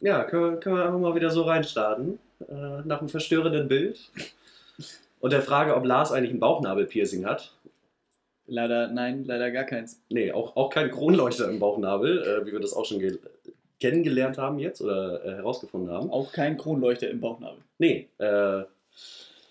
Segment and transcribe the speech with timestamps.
[0.00, 2.18] Ja, können, können wir einfach mal wieder so reinstarten.
[2.48, 4.00] Äh, nach einem verstörenden Bild.
[5.20, 7.52] Und der Frage, ob Lars eigentlich ein Bauchnabel-Piercing hat.
[8.46, 10.02] Leider, nein, leider gar keins.
[10.10, 13.00] Nee, auch, auch kein Kronleuchter im Bauchnabel, äh, wie wir das auch schon
[13.80, 16.10] kennengelernt haben jetzt oder äh, herausgefunden haben.
[16.10, 17.58] Auch kein Kronleuchter im Bauchnabel.
[17.78, 18.64] Nee, äh,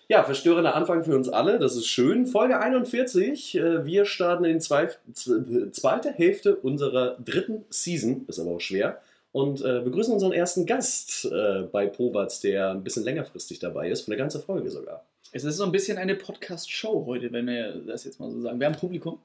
[0.10, 2.28] ja, verstörender Anfang für uns alle, das ist schön.
[2.28, 8.62] Folge 41, äh, wir starten in zwei, zweite Hälfte unserer dritten Season, ist aber auch
[8.62, 9.02] schwer,
[9.34, 14.02] und äh, begrüßen unseren ersten Gast äh, bei Pobatz, der ein bisschen längerfristig dabei ist,
[14.02, 15.06] für eine ganze Folge sogar.
[15.34, 18.60] Es ist so ein bisschen eine Podcast-Show heute, wenn wir das jetzt mal so sagen.
[18.60, 19.20] Wir haben Publikum,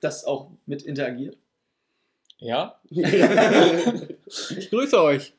[0.00, 1.36] das auch mit interagiert.
[2.38, 2.80] Ja.
[2.90, 5.34] ich grüße euch.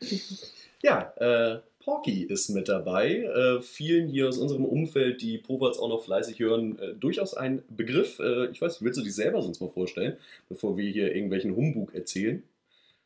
[0.81, 3.23] Ja, äh, Porky ist mit dabei.
[3.23, 7.63] Äh, vielen hier aus unserem Umfeld, die Poberts auch noch fleißig hören, äh, durchaus ein
[7.69, 8.19] Begriff.
[8.19, 10.15] Äh, ich weiß nicht, willst du dich selber sonst mal vorstellen,
[10.47, 12.43] bevor wir hier irgendwelchen Humbug erzählen?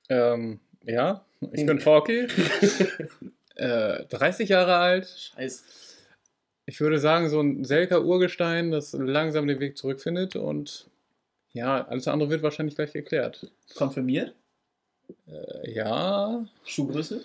[0.10, 2.28] Ähm, ja, ich bin Porky.
[3.58, 3.58] 30
[4.50, 5.08] äh, Jahre alt.
[5.08, 5.64] Scheiße.
[6.68, 10.90] Ich würde sagen, so ein Selker-Urgestein, das langsam den Weg zurückfindet und
[11.54, 13.50] ja, alles andere wird wahrscheinlich gleich geklärt.
[13.76, 14.34] Konfirmiert?
[15.28, 16.46] Äh, ja.
[16.66, 17.22] Schuhgröße?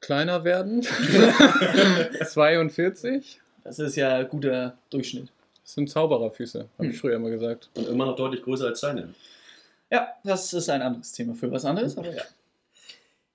[0.00, 0.82] Kleiner werden.
[2.24, 3.40] 42.
[3.64, 5.28] Das ist ja guter Durchschnitt.
[5.62, 6.90] Das sind Zaubererfüße, habe hm.
[6.90, 7.68] ich früher immer gesagt.
[7.74, 9.12] Und immer noch deutlich größer als deine.
[9.90, 12.22] Ja, das ist ein anderes Thema für was anderes, aber ja.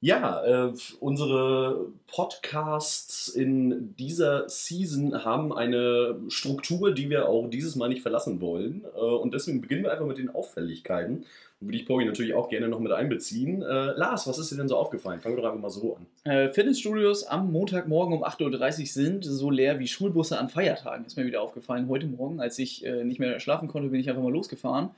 [0.03, 7.87] Ja, äh, unsere Podcasts in dieser Season haben eine Struktur, die wir auch dieses Mal
[7.87, 8.83] nicht verlassen wollen.
[8.97, 11.23] Äh, und deswegen beginnen wir einfach mit den Auffälligkeiten.
[11.61, 13.61] Würde ich Poggi natürlich auch gerne noch mit einbeziehen.
[13.61, 15.21] Äh, Lars, was ist dir denn so aufgefallen?
[15.21, 16.29] Fangen wir doch einfach mal so an.
[16.29, 21.05] Äh, Fitnessstudios am Montagmorgen um 8.30 Uhr sind so leer wie Schulbusse an Feiertagen.
[21.05, 21.87] Ist mir wieder aufgefallen.
[21.87, 24.89] Heute Morgen, als ich äh, nicht mehr schlafen konnte, bin ich einfach mal losgefahren.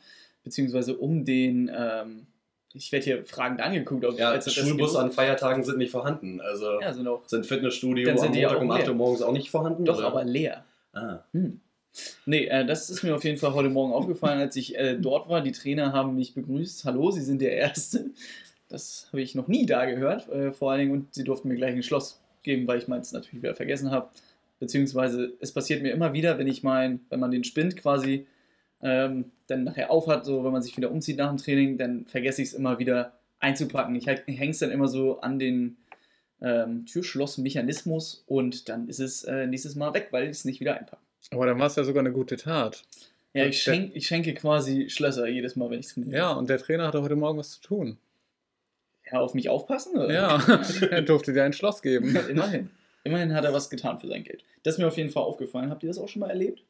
[0.45, 1.69] Beziehungsweise um den.
[1.75, 2.27] Ähm,
[2.73, 4.05] ich werde hier fragend angeguckt.
[4.05, 6.39] Ob ja, Schulbusse an Feiertagen sind nicht vorhanden.
[6.39, 9.85] Also ja, sind, auch, sind Fitnessstudio am Montag um 8 Uhr morgens auch nicht vorhanden?
[9.85, 10.07] Doch, oder?
[10.07, 10.63] aber leer.
[10.93, 11.19] Ah.
[11.31, 11.59] Hm.
[12.25, 15.29] Nee, äh, das ist mir auf jeden Fall heute Morgen aufgefallen, als ich äh, dort
[15.29, 15.41] war.
[15.41, 16.85] Die Trainer haben mich begrüßt.
[16.85, 18.11] Hallo, Sie sind der Erste.
[18.67, 20.91] Das habe ich noch nie da gehört, äh, vor allen Dingen.
[20.91, 24.09] Und sie durften mir gleich ein Schloss geben, weil ich meins natürlich wieder vergessen habe.
[24.59, 28.27] Beziehungsweise es passiert mir immer wieder, wenn ich mein, wenn man den Spind quasi
[28.85, 32.43] ähm, dann nachher aufhat, so wenn man sich wieder umzieht nach dem Training, dann vergesse
[32.43, 33.95] ich es immer wieder einzupacken.
[33.95, 35.77] Ich hänge es dann immer so an den
[36.39, 40.77] ähm, Türschlossmechanismus und dann ist es äh, nächstes Mal weg, weil ich es nicht wieder
[40.77, 41.01] einpacke.
[41.31, 42.83] Aber dann war es ja sogar eine gute Tat.
[43.33, 46.15] Ja, ich, schenk, ich schenke quasi Schlösser jedes Mal, wenn ich trainiere.
[46.15, 47.97] Ja, und der Trainer hatte heute Morgen was zu tun.
[49.11, 49.97] Ja, auf mich aufpassen?
[49.97, 50.13] Oder?
[50.13, 52.15] Ja, er durfte dir ein Schloss geben.
[52.29, 52.69] immerhin.
[53.03, 54.43] Immerhin hat er was getan für sein Geld.
[54.63, 55.71] Das ist mir auf jeden Fall aufgefallen.
[55.71, 56.63] Habt ihr das auch schon mal erlebt?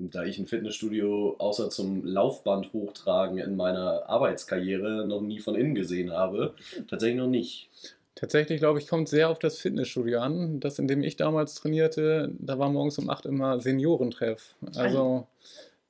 [0.00, 5.74] Da ich ein Fitnessstudio außer zum Laufband hochtragen in meiner Arbeitskarriere noch nie von innen
[5.74, 6.54] gesehen habe,
[6.88, 7.68] tatsächlich noch nicht.
[8.14, 10.60] Tatsächlich, glaube ich, kommt sehr auf das Fitnessstudio an.
[10.60, 14.54] Das, in dem ich damals trainierte, da war morgens um 8 immer Seniorentreff.
[14.76, 15.26] Also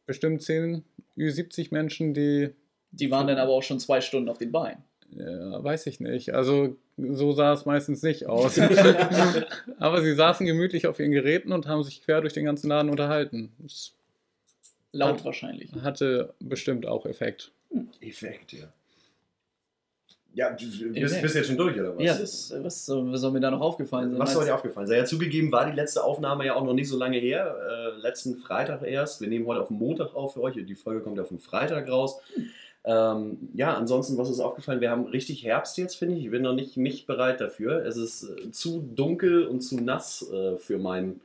[0.07, 0.85] bestimmt 10
[1.19, 2.51] Ü70 Menschen, die.
[2.93, 4.83] Die waren dann aber auch schon zwei Stunden auf den Beinen.
[5.11, 6.35] Ja, weiß ich nicht.
[6.35, 8.59] Also so sah es meistens nicht aus.
[9.79, 12.91] aber sie saßen gemütlich auf ihren Geräten und haben sich quer durch den ganzen Laden
[12.91, 13.53] unterhalten.
[13.59, 13.95] Das
[14.93, 15.73] Laut hat, wahrscheinlich.
[15.83, 17.53] Hatte bestimmt auch Effekt.
[18.01, 18.73] Effekt, ja.
[20.35, 22.05] Ja, du bist, bist, jetzt schon durch, oder was?
[22.05, 24.21] Ja, das, was, soll, was soll mir da noch aufgefallen sein?
[24.21, 24.99] Was soll dir aufgefallen sein?
[24.99, 27.57] Ja, zugegeben war die letzte Aufnahme ja auch noch nicht so lange her.
[27.69, 29.21] Äh, letzten Freitag erst.
[29.21, 30.55] Wir nehmen heute auf den Montag auf für euch.
[30.55, 32.21] Die Folge kommt ja auf den Freitag raus.
[32.85, 34.81] Ähm, ja, ansonsten, was ist aufgefallen?
[34.81, 36.27] Wir haben richtig Herbst jetzt, finde ich.
[36.27, 37.85] Ich bin noch nicht, nicht bereit dafür.
[37.85, 41.21] Es ist äh, zu dunkel und zu nass äh, für meinen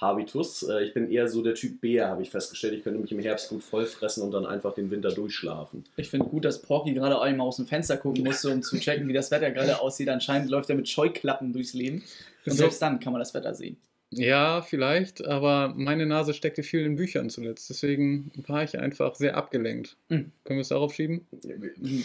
[0.00, 0.62] Habitus.
[0.62, 2.74] Äh, ich bin eher so der Typ Bär, habe ich festgestellt.
[2.74, 5.84] Ich könnte mich im Herbst gut vollfressen und dann einfach den Winter durchschlafen.
[5.96, 9.08] Ich finde gut, dass Porky gerade einmal aus dem Fenster gucken musste, um zu checken,
[9.08, 10.08] wie das Wetter gerade aussieht.
[10.08, 12.02] Anscheinend läuft er mit Scheuklappen durchs Leben.
[12.44, 13.76] Und selbst dann kann man das Wetter sehen.
[14.10, 17.68] Ja, vielleicht, aber meine Nase steckte viel in Büchern zuletzt.
[17.70, 19.96] Deswegen war ich einfach sehr abgelenkt.
[20.08, 20.30] Mhm.
[20.44, 21.26] Können wir es darauf schieben?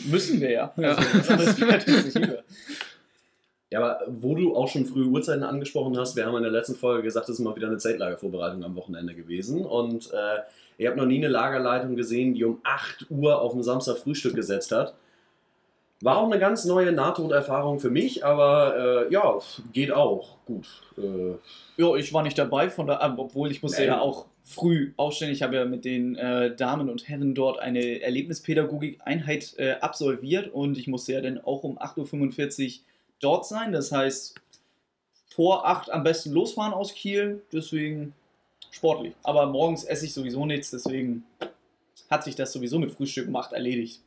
[0.09, 0.73] Müssen wir ja.
[0.77, 0.95] ja.
[0.95, 1.65] Also,
[3.71, 6.75] Ja, aber wo du auch schon frühe Uhrzeiten angesprochen hast, wir haben in der letzten
[6.75, 9.65] Folge gesagt, es ist mal wieder eine Zeltlagervorbereitung am Wochenende gewesen.
[9.65, 10.41] Und äh,
[10.77, 14.35] ihr habt noch nie eine Lagerleitung gesehen, die um 8 Uhr auf dem Samstag Frühstück
[14.35, 14.93] gesetzt hat.
[16.01, 19.37] War auch eine ganz neue Nahtoderfahrung für mich, aber äh, ja,
[19.71, 20.67] geht auch gut.
[20.97, 21.35] Äh,
[21.77, 23.87] ja, ich war nicht dabei, von der, äh, obwohl ich musste nee.
[23.87, 25.31] ja auch früh aufstehen.
[25.31, 30.77] Ich habe ja mit den äh, Damen und Herren dort eine Erlebnispädagogik-Einheit äh, absolviert und
[30.77, 32.85] ich musste ja dann auch um 8.45 Uhr
[33.21, 33.71] dort sein.
[33.71, 34.35] Das heißt,
[35.33, 37.41] vor 8 am besten losfahren aus Kiel.
[37.53, 38.13] Deswegen
[38.71, 39.13] sportlich.
[39.23, 41.23] Aber morgens esse ich sowieso nichts, deswegen
[42.09, 44.01] hat sich das sowieso mit Frühstück 8 erledigt.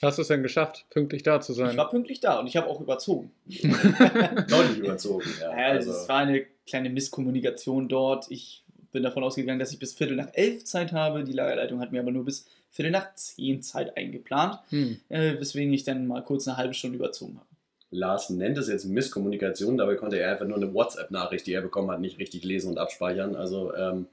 [0.00, 1.70] Hast du es denn geschafft, pünktlich da zu sein?
[1.70, 3.30] Ich war pünktlich da und ich habe auch überzogen.
[3.46, 5.28] Deutlich überzogen.
[5.40, 8.28] Ja, Ja, also, es war eine kleine Misskommunikation dort.
[8.30, 11.22] Ich bin davon ausgegangen, dass ich bis Viertel nach elf Zeit habe.
[11.22, 14.98] Die Lagerleitung hat mir aber nur bis Viertel nach zehn Zeit eingeplant, Hm.
[15.08, 17.46] äh, weswegen ich dann mal kurz eine halbe Stunde überzogen habe.
[17.92, 21.90] Lars nennt es jetzt Misskommunikation, dabei konnte er einfach nur eine WhatsApp-Nachricht, die er bekommen
[21.90, 23.36] hat, nicht richtig lesen und abspeichern.
[23.36, 24.06] Also ähm,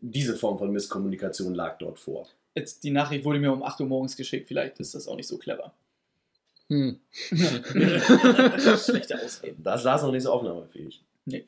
[0.00, 2.26] diese Form von Misskommunikation lag dort vor.
[2.54, 5.28] Jetzt, die Nachricht wurde mir um 8 Uhr morgens geschickt, vielleicht ist das auch nicht
[5.28, 5.72] so clever.
[6.68, 6.98] Hm.
[7.30, 9.62] Schlechte Ausreden.
[9.62, 11.00] Da ist Lars noch nicht so aufnahmefähig.
[11.26, 11.46] Nee.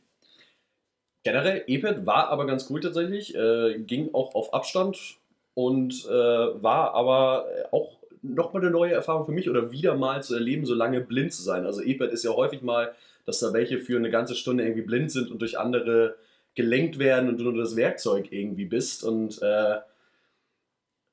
[1.25, 5.19] Generell, EPET war aber ganz cool tatsächlich, äh, ging auch auf Abstand
[5.55, 10.35] und äh, war aber auch nochmal eine neue Erfahrung für mich oder wieder mal zu
[10.35, 11.67] erleben, so lange blind zu sein.
[11.67, 12.93] Also EPET ist ja häufig mal,
[13.25, 16.17] dass da welche für eine ganze Stunde irgendwie blind sind und durch andere
[16.55, 19.77] gelenkt werden und du nur das Werkzeug irgendwie bist und äh,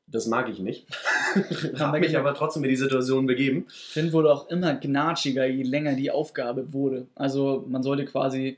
[0.08, 0.88] das mag ich nicht.
[1.80, 3.66] Habe mich aber trotzdem in die Situation begeben.
[3.70, 7.08] Finn wurde auch immer gnatschiger, je länger die Aufgabe wurde.
[7.16, 8.58] Also man sollte quasi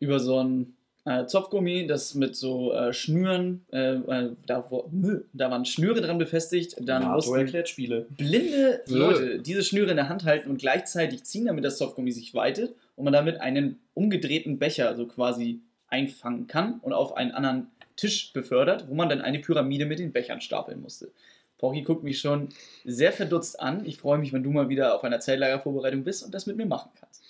[0.00, 4.88] über so ein äh, Zopfgummi, das mit so äh, Schnüren, äh, äh, da, wo,
[5.32, 7.34] da waren Schnüre dran befestigt, dann NATO mussten
[8.10, 8.82] blinde.
[8.86, 12.74] Leute diese Schnüre in der Hand halten und gleichzeitig ziehen, damit das Softgummi sich weitet
[12.96, 17.66] und man damit einen umgedrehten Becher so quasi einfangen kann und auf einen anderen
[17.96, 21.10] Tisch befördert, wo man dann eine Pyramide mit den Bechern stapeln musste.
[21.58, 22.48] Porky guckt mich schon
[22.84, 23.84] sehr verdutzt an.
[23.84, 26.66] Ich freue mich, wenn du mal wieder auf einer Zeltlagervorbereitung bist und das mit mir
[26.66, 27.21] machen kannst.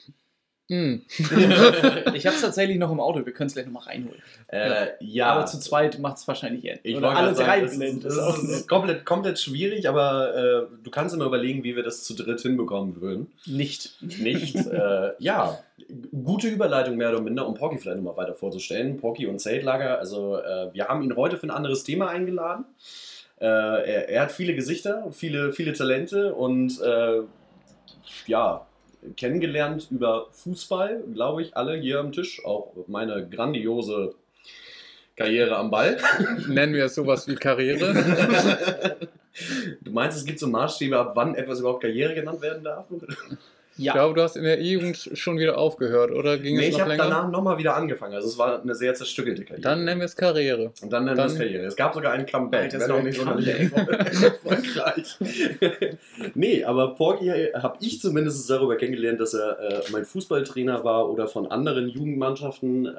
[0.69, 1.03] Hm.
[1.19, 4.23] ich habe es tatsächlich noch im Auto, wir können es gleich nochmal reinholen.
[4.47, 6.79] Äh, ja, Aber zu zweit macht es wahrscheinlich eher.
[6.83, 10.77] Ich Oder alle drei sagen, das das ist auch ist, komplett, komplett schwierig, aber äh,
[10.83, 13.33] du kannst immer überlegen, wie wir das zu dritt hinbekommen würden.
[13.45, 13.97] Nicht.
[14.01, 14.55] Nicht.
[14.73, 15.59] äh, ja,
[16.25, 18.99] gute Überleitung mehr oder minder, um Porky vielleicht nochmal weiter vorzustellen.
[18.99, 22.65] Porky und Zeltlager, also äh, wir haben ihn heute für ein anderes Thema eingeladen.
[23.41, 27.23] Äh, er, er hat viele Gesichter, viele, viele Talente und äh,
[28.27, 28.67] ja,
[29.17, 32.45] kennengelernt über Fußball, glaube ich, alle hier am Tisch.
[32.45, 34.15] Auch meine grandiose
[35.17, 35.99] Karriere am Ball.
[36.49, 37.93] Nennen wir es sowas wie Karriere.
[39.81, 42.87] du meinst, es gibt so Maßstäbe, ab wann etwas überhaupt Karriere genannt werden darf?
[43.79, 46.69] Ich Ja, glaube, du hast in der E-Jugend schon wieder aufgehört, oder ging Nee, es
[46.69, 47.05] ich noch habe länger?
[47.05, 48.15] danach nochmal wieder angefangen.
[48.15, 49.63] Also es war eine sehr zerstückelte Karriere.
[49.63, 50.73] Dann nennen wir es Karriere.
[50.83, 51.65] Und dann nennen wir es Karriere.
[51.65, 52.73] Es gab sogar ein Comeback.
[52.73, 53.73] Wäre so noch nicht Comeback.
[54.23, 55.17] erfolgreich.
[56.35, 61.27] nee, aber Porky habe ich zumindest darüber kennengelernt, dass er äh, mein Fußballtrainer war oder
[61.29, 62.87] von anderen Jugendmannschaften.
[62.87, 62.91] Äh,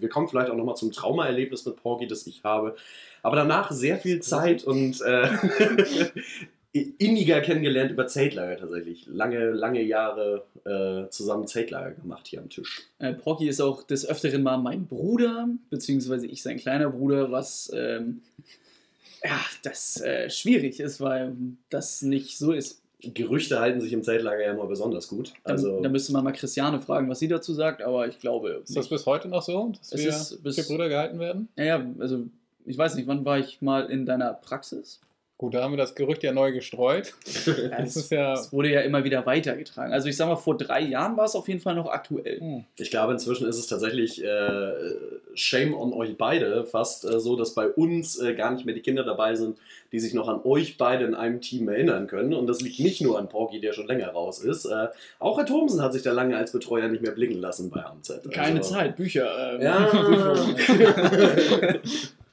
[0.00, 2.76] wir kommen vielleicht auch nochmal zum Traumaerlebnis mit Porky, das ich habe.
[3.22, 5.26] Aber danach sehr viel Zeit und äh,
[6.74, 9.06] inniger kennengelernt über Zeltlager tatsächlich.
[9.06, 12.82] Lange, lange Jahre äh, zusammen Zeltlager gemacht hier am Tisch.
[12.98, 17.70] Äh, Porky ist auch des Öfteren mal mein Bruder, beziehungsweise ich sein kleiner Bruder, was
[17.74, 18.22] ähm,
[19.24, 21.34] ja, das äh, schwierig ist, weil
[21.70, 22.80] das nicht so ist.
[23.00, 25.32] Gerüchte halten sich im Zeltlager ja immer besonders gut.
[25.44, 28.62] Da, Also, da müsste man mal Christiane fragen, was sie dazu sagt, aber ich glaube.
[28.64, 28.90] Ist das Nicht.
[28.90, 31.48] bis heute noch so, dass Es wir ist bis- Brüder gehalten werden?
[31.54, 32.24] Naja, also
[32.64, 35.00] ich weiß nicht, wann war ich mal in deiner Praxis?
[35.36, 37.12] Gut, da haben wir das Gerücht ja neu gestreut.
[37.76, 38.34] Das ist ja.
[38.34, 39.92] Es wurde ja immer wieder weitergetragen.
[39.92, 42.38] Also ich sag mal, vor drei Jahren war es auf jeden Fall noch aktuell.
[42.40, 42.64] Hm.
[42.78, 44.72] Ich glaube, inzwischen ist es tatsächlich äh,
[45.34, 48.80] Shame on euch beide fast äh, so, dass bei uns äh, gar nicht mehr die
[48.80, 49.58] Kinder dabei sind,
[49.90, 52.32] die sich noch an euch beide in einem Team erinnern können.
[52.32, 54.66] Und das liegt nicht nur an Porky, der schon länger raus ist.
[54.66, 54.86] Äh,
[55.18, 58.20] auch Herr Thomsen hat sich da lange als Betreuer nicht mehr blicken lassen bei AMZ.
[58.30, 59.54] Keine Also, Zeit, Bücher.
[59.54, 59.90] ähm, Ja.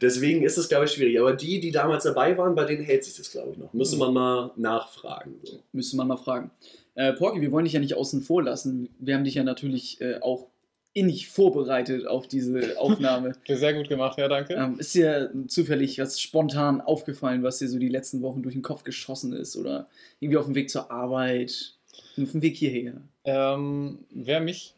[0.00, 1.18] Deswegen ist es, glaube ich, schwierig.
[1.20, 3.72] Aber die, die damals dabei waren, bei denen hält sich das, glaube ich, noch.
[3.72, 5.34] Müsste man mal nachfragen.
[5.42, 5.60] So.
[5.72, 6.50] Müsste man mal fragen.
[6.94, 8.88] Äh, Porky, wir wollen dich ja nicht außen vor lassen.
[8.98, 10.48] Wir haben dich ja natürlich äh, auch
[10.92, 13.32] innig vorbereitet auf diese Aufnahme.
[13.46, 14.54] Sehr gut gemacht, ja, danke.
[14.54, 18.62] ähm, ist dir zufällig was spontan aufgefallen, was dir so die letzten Wochen durch den
[18.62, 19.56] Kopf geschossen ist?
[19.56, 19.88] Oder
[20.18, 21.74] irgendwie auf dem Weg zur Arbeit,
[22.20, 22.94] auf dem Weg hierher?
[23.24, 24.74] Ähm, wer mich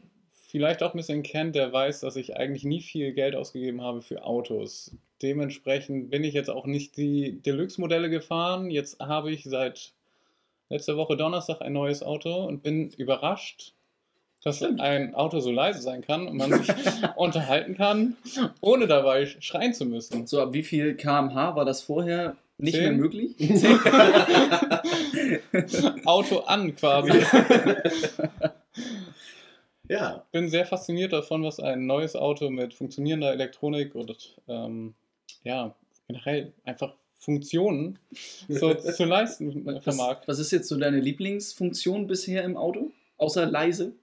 [0.53, 4.03] vielleicht auch ein bisschen kennt, der weiß, dass ich eigentlich nie viel Geld ausgegeben habe
[4.03, 4.95] für Autos.
[5.23, 8.69] Dementsprechend bin ich jetzt auch nicht die Deluxe-Modelle gefahren.
[8.69, 9.93] Jetzt habe ich seit
[10.69, 13.73] letzter Woche Donnerstag ein neues Auto und bin überrascht,
[14.43, 14.79] dass Stimmt.
[14.79, 16.67] ein Auto so leise sein kann und man sich
[17.15, 18.15] unterhalten kann,
[18.61, 20.27] ohne dabei schreien zu müssen.
[20.27, 22.83] So, ab wie viel kmh war das vorher nicht Zehn.
[22.83, 23.35] mehr möglich?
[26.05, 27.11] Auto an quasi.
[29.93, 34.95] Ja, bin sehr fasziniert davon, was ein neues Auto mit funktionierender Elektronik und ähm,
[35.43, 35.75] ja,
[36.07, 37.99] generell einfach Funktionen
[38.49, 40.21] so zu leisten Was, vermag.
[40.25, 42.89] was ist jetzt so deine Lieblingsfunktion bisher im Auto?
[43.17, 43.93] Außer leise?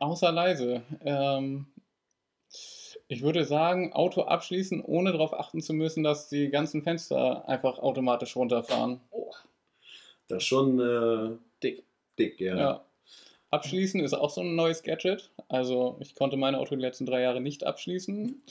[0.00, 0.82] Außer leise.
[1.04, 1.66] Ähm,
[3.06, 7.78] ich würde sagen, Auto abschließen, ohne darauf achten zu müssen, dass die ganzen Fenster einfach
[7.78, 8.98] automatisch runterfahren.
[9.12, 9.30] Oh,
[10.26, 11.84] Das ist schon äh, Dick.
[12.18, 12.56] Dick, ja.
[12.56, 12.84] Ja.
[13.54, 15.30] Abschließen ist auch so ein neues Gadget.
[15.48, 18.42] Also ich konnte mein Auto die letzten drei Jahre nicht abschließen.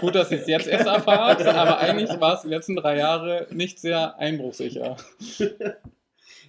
[0.00, 3.46] Gut, dass ich es jetzt erst erfahre, aber eigentlich war es die letzten drei Jahre
[3.50, 4.96] nicht sehr einbruchsicher.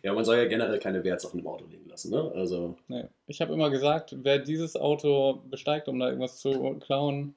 [0.03, 2.31] Ja, man soll ja generell keine Wertsachen im Auto liegen lassen, ne?
[2.33, 3.03] Also, Nee.
[3.27, 7.35] Ich habe immer gesagt, wer dieses Auto besteigt, um da irgendwas zu klauen,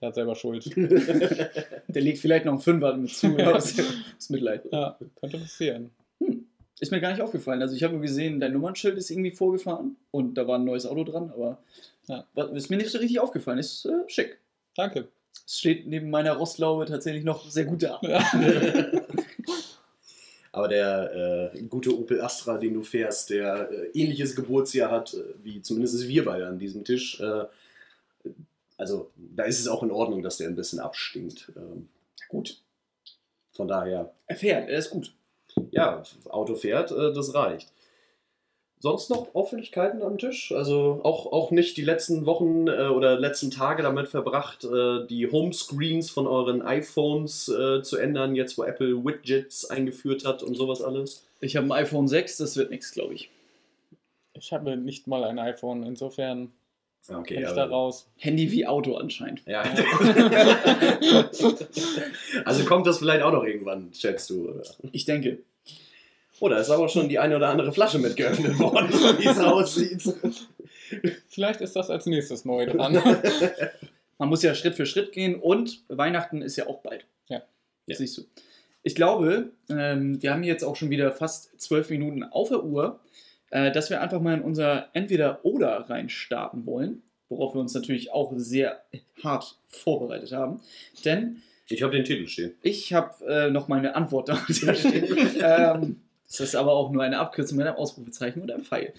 [0.00, 0.66] der hat selber Schuld.
[0.76, 3.34] Der legt vielleicht noch einen Fünfer mit zu.
[3.38, 3.74] aus,
[4.18, 4.64] aus Mitleid.
[4.70, 5.90] Ja, könnte passieren.
[6.78, 7.62] Ist mir gar nicht aufgefallen.
[7.62, 10.84] Also ich habe nur gesehen, dein Nummernschild ist irgendwie vorgefahren und da war ein neues
[10.86, 11.58] Auto dran, aber
[12.06, 12.26] Ja.
[12.54, 13.58] ist mir nicht so richtig aufgefallen.
[13.58, 14.38] Ist äh, schick.
[14.76, 15.08] Danke.
[15.46, 17.98] Es steht neben meiner Rostlaube tatsächlich noch sehr gut da.
[18.02, 18.20] Ja.
[20.52, 25.22] aber der äh, gute Opel Astra, den du fährst, der äh, ähnliches Geburtsjahr hat, äh,
[25.42, 27.44] wie zumindest wir beide an diesem Tisch, äh,
[28.78, 31.50] also da ist es auch in Ordnung, dass der ein bisschen abstinkt.
[31.56, 31.88] Ähm,
[32.28, 32.60] Gut.
[33.52, 35.14] von daher, Er fährt, er ist gut.
[35.70, 37.72] Ja, Auto fährt, äh, das reicht.
[38.78, 40.52] Sonst noch Auffälligkeiten am Tisch?
[40.52, 45.30] Also auch, auch nicht die letzten Wochen äh, oder letzten Tage damit verbracht, äh, die
[45.30, 50.82] Homescreens von euren iPhones äh, zu ändern, jetzt wo Apple Widgets eingeführt hat und sowas
[50.82, 51.26] alles?
[51.40, 53.30] Ich habe ein iPhone 6, das wird nichts, glaube ich.
[54.34, 56.52] Ich habe nicht mal ein iPhone, insofern
[57.08, 58.08] Okay, ich da raus.
[58.16, 59.42] Handy wie Auto anscheinend.
[59.46, 59.62] Ja.
[62.44, 64.48] also kommt das vielleicht auch noch irgendwann, schätzt du?
[64.48, 64.62] Oder?
[64.92, 65.38] Ich denke.
[66.40, 69.38] Oh, da ist aber schon die eine oder andere Flasche mit geöffnet worden, wie es
[69.38, 70.02] aussieht.
[71.28, 73.00] Vielleicht ist das als nächstes neu dran.
[74.18, 77.06] Man muss ja Schritt für Schritt gehen und Weihnachten ist ja auch bald.
[77.28, 77.42] Ja.
[77.86, 78.22] Das siehst du.
[78.82, 83.00] Ich glaube, ähm, wir haben jetzt auch schon wieder fast zwölf Minuten auf der Uhr,
[83.56, 88.30] äh, dass wir einfach mal in unser Entweder-Oder reinstarten wollen, worauf wir uns natürlich auch
[88.36, 88.82] sehr
[89.24, 90.60] hart vorbereitet haben.
[91.06, 92.52] Denn Ich habe den Titel stehen.
[92.62, 95.06] ich habe äh, noch meine Antwort da stehen.
[95.40, 98.92] ähm, das ist aber auch nur eine Abkürzung mit einem Ausrufezeichen und einem Pfeil.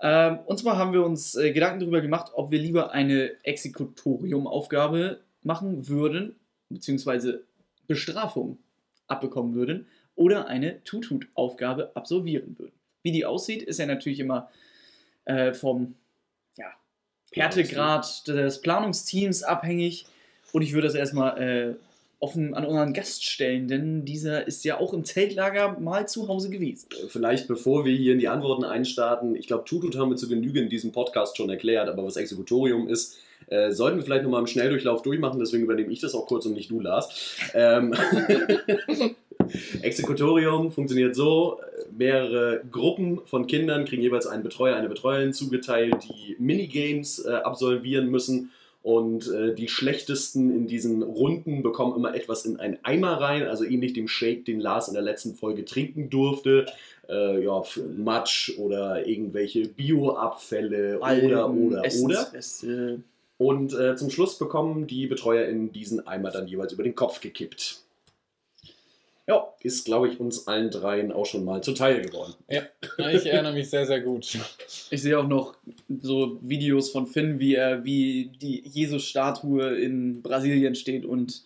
[0.00, 5.18] Ähm, und zwar haben wir uns äh, Gedanken darüber gemacht, ob wir lieber eine Exekutorium-Aufgabe
[5.42, 6.36] machen würden,
[6.68, 7.42] beziehungsweise
[7.88, 8.58] Bestrafung
[9.08, 12.75] abbekommen würden, oder eine Tutut-Aufgabe absolvieren würden.
[13.06, 14.50] Wie die aussieht, ist ja natürlich immer
[15.26, 15.94] äh, vom
[16.56, 16.66] ja,
[17.30, 20.06] Härtegrad des Planungsteams abhängig.
[20.50, 21.74] Und ich würde das erstmal äh,
[22.18, 26.50] offen an unseren Gast stellen, denn dieser ist ja auch im Zeltlager mal zu Hause
[26.50, 26.88] gewesen.
[27.06, 30.58] Vielleicht bevor wir hier in die Antworten einstarten, ich glaube, Tutut haben wir zu Genüge
[30.58, 34.48] in diesem Podcast schon erklärt, aber was Exekutorium ist, äh, sollten wir vielleicht nochmal im
[34.48, 37.38] Schnelldurchlauf durchmachen, deswegen übernehme ich das auch kurz und nicht du, Lars.
[37.54, 37.94] Ähm,
[39.82, 41.60] Exekutorium funktioniert so,
[41.96, 48.10] mehrere Gruppen von Kindern kriegen jeweils einen Betreuer, eine Betreuerin zugeteilt, die Minigames äh, absolvieren
[48.10, 48.50] müssen
[48.86, 53.64] und äh, die schlechtesten in diesen Runden bekommen immer etwas in einen Eimer rein, also
[53.64, 56.66] ähnlich dem Shake, den Lars in der letzten Folge trinken durfte.
[57.08, 57.64] Äh, ja,
[57.96, 62.26] Matsch oder irgendwelche Bioabfälle oder, oder, oder.
[63.38, 67.20] Und äh, zum Schluss bekommen die Betreuer in diesen Eimer dann jeweils über den Kopf
[67.20, 67.82] gekippt.
[69.28, 72.34] Ja, ist, glaube ich, uns allen dreien auch schon mal zuteil geworden.
[72.48, 72.62] Ja,
[73.10, 74.38] ich erinnere mich sehr, sehr gut.
[74.90, 75.56] Ich sehe auch noch
[76.00, 81.42] so Videos von Finn, wie er wie die Jesus-Statue in Brasilien steht und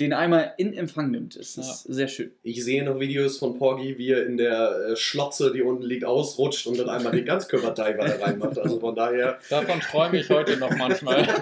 [0.00, 1.36] den einmal in Empfang nimmt.
[1.36, 2.30] Das ist sehr schön.
[2.44, 6.04] Ich sehe noch Videos von Porgy, wie er in der äh, Schlotze, die unten liegt,
[6.04, 8.58] ausrutscht und dann einmal den Ganzkörperteil reinmacht.
[8.58, 11.26] Also von daher, Davon träume ich heute noch manchmal.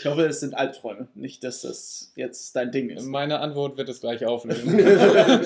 [0.00, 3.04] Ich hoffe, es sind Albträume, nicht, dass das jetzt dein Ding ist.
[3.06, 4.78] Meine Antwort wird es gleich aufnehmen.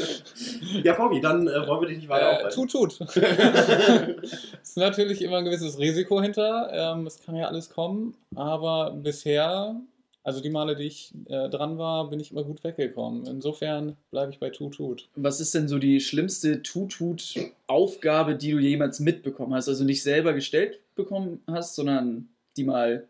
[0.84, 2.68] ja, Porgy, dann äh, wollen wir dich nicht weiter Äh, aufhalten.
[2.68, 3.00] tut, tut.
[4.62, 6.68] ist natürlich immer ein gewisses Risiko hinter.
[6.72, 9.80] Ähm, es kann ja alles kommen, aber bisher,
[10.22, 13.26] also die Male, die ich äh, dran war, bin ich immer gut weggekommen.
[13.26, 15.08] Insofern bleibe ich bei Tut, tut.
[15.16, 19.68] Was ist denn so die schlimmste Tutut-Aufgabe, die du jemals mitbekommen hast?
[19.68, 23.08] Also nicht selber gestellt bekommen hast, sondern die mal.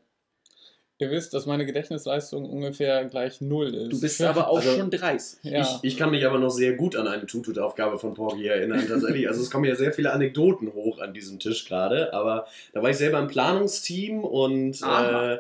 [0.99, 3.93] Ihr wisst, dass meine Gedächtnisleistung ungefähr gleich null ist.
[3.93, 5.39] Du bist aber auch Also- schon 30.
[5.43, 5.61] Ja.
[5.63, 9.27] Ich, ich kann mich aber noch sehr gut an eine Tutut-Aufgabe von Porgy erinnern, tatsächlich.
[9.27, 12.91] Also es kommen ja sehr viele Anekdoten hoch an diesem Tisch gerade, aber da war
[12.91, 15.39] ich selber im Planungsteam und äh,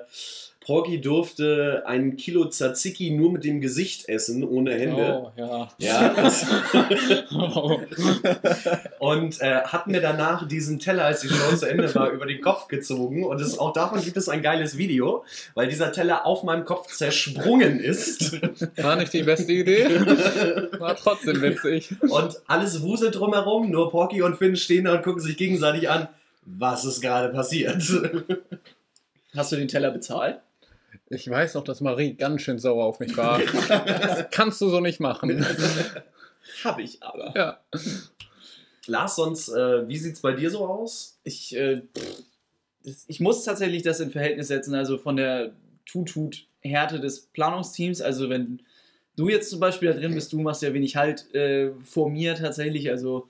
[0.65, 5.23] Porgy durfte ein Kilo Tzatziki nur mit dem Gesicht essen, ohne Hände.
[5.23, 5.69] Oh, ja.
[5.79, 6.47] Ja, das,
[7.35, 7.81] Oh.
[8.99, 12.41] und äh, hat mir danach diesen Teller, als die Show zu Ende war, über den
[12.41, 13.25] Kopf gezogen.
[13.25, 16.95] Und es, auch davon gibt es ein geiles Video, weil dieser Teller auf meinem Kopf
[16.95, 18.41] zersprungen ist.
[18.83, 19.85] War nicht die beste Idee.
[20.79, 21.95] War trotzdem witzig.
[22.01, 26.09] Und alles wuselt drumherum, nur Porky und Finn stehen da und gucken sich gegenseitig an,
[26.47, 27.83] was ist gerade passiert.
[29.37, 30.41] Hast du den Teller bezahlt?
[31.09, 33.41] Ich weiß noch, dass Marie ganz schön sauer auf mich war.
[33.69, 35.45] Das kannst du so nicht machen.
[36.65, 37.33] Habe ich aber.
[37.37, 37.61] Ja.
[38.87, 41.19] Lars, sonst, äh, wie sieht es bei dir so aus?
[41.25, 41.83] Ich, äh,
[43.07, 45.53] ich muss tatsächlich das in Verhältnis setzen, also von der
[45.87, 48.01] Tutut-Härte des Planungsteams.
[48.01, 48.61] Also wenn
[49.17, 52.35] du jetzt zum Beispiel da drin bist, du machst ja wenig Halt äh, vor mir
[52.35, 52.91] tatsächlich.
[52.91, 53.29] Also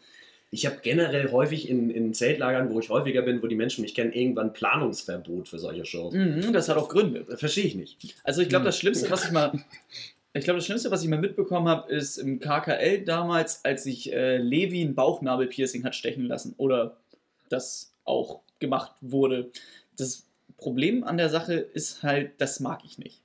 [0.54, 3.92] Ich habe generell häufig in, in Zeltlagern, wo ich häufiger bin, wo die Menschen mich
[3.92, 6.14] kennen, irgendwann Planungsverbot für solche Shows.
[6.14, 7.24] mhm, das hat auch Gründe.
[7.36, 8.14] Verstehe ich nicht.
[8.22, 8.66] Also ich glaube, Hm.
[8.66, 9.52] das Schlimmste, was ich mal,
[10.32, 14.12] ich glaube, das Schlimmste, was ich mal mitbekommen habe, ist im KKL damals, als sich
[14.12, 16.98] äh, Levi ein Bauchnabelpiercing hat stechen lassen oder
[17.48, 19.50] das auch gemacht wurde.
[19.96, 20.24] Das
[20.56, 23.23] Problem an der Sache ist halt, das mag ich nicht.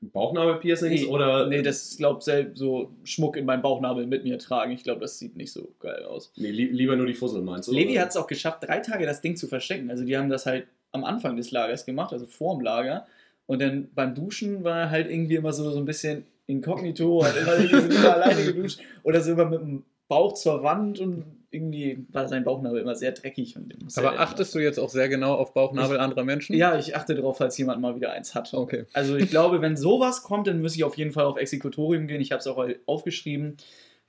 [0.00, 1.46] Bauchnabelpiercings Nee, oder.
[1.46, 4.72] Nee, das glaubt selbst so Schmuck in meinem Bauchnabel mit mir tragen.
[4.72, 6.32] Ich glaube, das sieht nicht so geil aus.
[6.36, 7.72] Nee, li lieber nur die Fussel meinst du?
[7.72, 9.90] Levi hat es auch geschafft, drei Tage das Ding zu verstecken.
[9.90, 13.06] Also die haben das halt am Anfang des Lagers gemacht, also vorm Lager.
[13.46, 17.36] Und dann beim Duschen war er halt irgendwie immer so, so ein bisschen inkognito, hat
[17.36, 22.28] immer, immer alleine geduscht oder so immer mit dem Bauch zur Wand und irgendwie war
[22.28, 23.56] sein Bauchnabel immer sehr dreckig.
[23.56, 26.54] Und Aber er- achtest du jetzt auch sehr genau auf Bauchnabel anderer Menschen?
[26.56, 28.52] Ja, ich achte darauf, falls jemand mal wieder eins hat.
[28.52, 28.84] Okay.
[28.92, 32.20] Also ich glaube, wenn sowas kommt, dann muss ich auf jeden Fall auf Exekutorium gehen.
[32.20, 33.56] Ich habe es auch aufgeschrieben,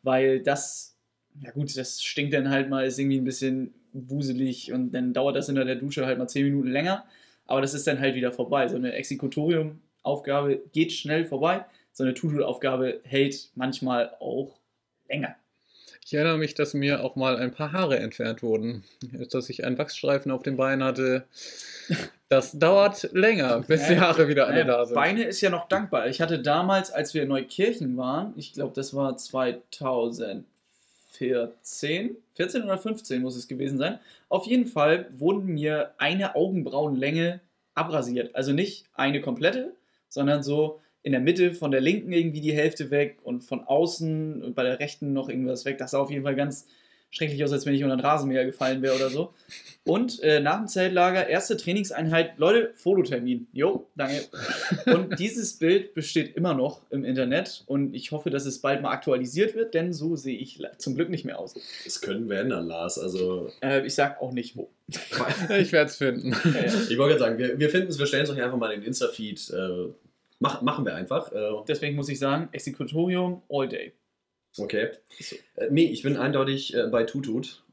[0.04, 0.98] weil das,
[1.40, 5.36] ja gut, das stinkt dann halt mal, ist irgendwie ein bisschen wuselig und dann dauert
[5.36, 7.06] das in der Dusche halt mal 10 Minuten länger.
[7.46, 8.68] Aber das ist dann halt wieder vorbei.
[8.68, 11.66] So eine Exekutorium-Aufgabe geht schnell vorbei.
[11.92, 14.60] So eine Tutu-Aufgabe hält manchmal auch
[15.08, 15.36] länger.
[16.10, 18.84] Ich erinnere mich, dass mir auch mal ein paar Haare entfernt wurden.
[19.30, 21.26] Dass ich einen Wachsstreifen auf dem Bein hatte.
[22.30, 24.96] Das dauert länger, bis die Haare wieder alle Naja, da sind.
[24.96, 26.08] Beine ist ja noch dankbar.
[26.08, 32.80] Ich hatte damals, als wir in Neukirchen waren, ich glaube, das war 2014, 14 oder
[32.80, 34.00] 15 muss es gewesen sein.
[34.30, 37.40] Auf jeden Fall wurden mir eine Augenbrauenlänge
[37.76, 38.34] abrasiert.
[38.34, 39.76] Also nicht eine komplette,
[40.08, 44.54] sondern so in der Mitte von der linken irgendwie die Hälfte weg und von außen
[44.54, 45.78] bei der rechten noch irgendwas weg.
[45.78, 46.68] Das sah auf jeden Fall ganz
[47.12, 49.34] schrecklich aus, als wenn ich unter den Rasenmäher gefallen wäre oder so.
[49.84, 53.48] Und äh, nach dem Zeltlager, erste Trainingseinheit, Leute, Fototermin.
[53.52, 54.26] Jo, danke.
[54.86, 58.92] Und dieses Bild besteht immer noch im Internet und ich hoffe, dass es bald mal
[58.92, 61.56] aktualisiert wird, denn so sehe ich zum Glück nicht mehr aus.
[61.84, 63.00] Das können wir ändern, Lars.
[63.00, 64.70] Also, Äh, ich sag auch nicht wo.
[65.58, 66.34] Ich werde es finden.
[66.34, 68.72] Äh, ich wollte gerade sagen, wir, wir finden es, wir stellen es euch einfach mal
[68.72, 69.50] in den Insta-Feed.
[69.50, 70.09] Äh,
[70.40, 71.32] mach, machen wir einfach.
[71.32, 73.94] Äh, deswegen muss ich sagen, Exekutorium all day.
[74.58, 74.90] Okay.
[75.56, 77.64] Äh, nee, ich bin eindeutig äh, bei Tutut.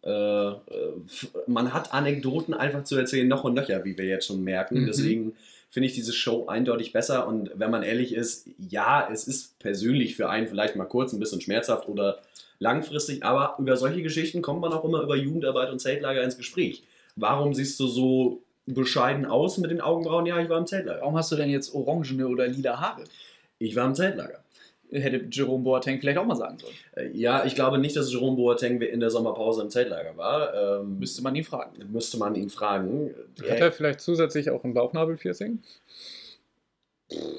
[1.49, 4.83] Man hat Anekdoten einfach zu erzählen, noch und nöcher, wie wir jetzt schon merken.
[4.83, 4.87] Mhm.
[4.87, 5.33] Deswegen
[5.69, 7.27] finde ich diese Show eindeutig besser.
[7.27, 11.19] Und wenn man ehrlich ist, ja, es ist persönlich für einen vielleicht mal kurz ein
[11.19, 12.21] bisschen schmerzhaft oder
[12.61, 16.85] langfristig, aber über solche Geschichten kommt man auch immer über Jugendarbeit und Zeltlager ins Gespräch.
[17.17, 20.27] Warum siehst du so bescheiden aus mit den Augenbrauen?
[20.27, 21.01] Ja, ich war im Zeltlager.
[21.01, 23.05] Warum hast du denn jetzt orangene oder lila Haare?
[23.59, 24.41] Ich war im Zeltlager.
[24.91, 26.75] Hätte Jerome Boateng vielleicht auch mal sagen sollen.
[26.95, 30.81] Äh, Ja, ich glaube nicht, dass Jerome Boateng in der Sommerpause im Zeltlager war.
[30.81, 31.73] Ähm, Müsste man ihn fragen.
[31.91, 33.13] müsste man ihn fragen.
[33.41, 35.61] Hat er vielleicht zusätzlich auch ein Bauchnabelpiercing?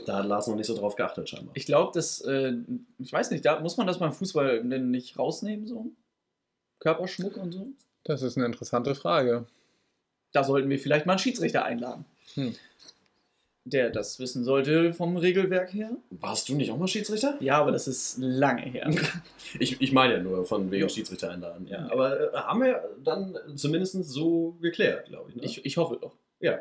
[0.05, 1.53] Da hat Lars noch nicht so drauf geachtet, scheinbar.
[1.55, 2.53] Ich glaube, dass, äh,
[2.99, 5.91] ich weiß nicht, da muss man das beim Fußball denn nicht rausnehmen, so?
[6.79, 7.67] Körperschmuck und so?
[8.03, 9.45] Das ist eine interessante Frage.
[10.37, 12.05] Da sollten wir vielleicht mal einen Schiedsrichter einladen.
[12.35, 12.53] Hm.
[13.65, 15.89] Der das wissen sollte vom Regelwerk her.
[16.11, 17.37] Warst du nicht auch mal Schiedsrichter?
[17.39, 18.87] Ja, aber das ist lange her.
[19.59, 20.87] Ich, ich meine ja nur von wegen.
[20.89, 21.65] Schiedsrichter einladen.
[21.67, 21.89] Ja.
[21.89, 25.37] Aber äh, haben wir dann zumindest so geklärt, glaube ich.
[25.37, 25.45] Ne?
[25.45, 26.13] Ich, ich hoffe doch.
[26.39, 26.59] ja.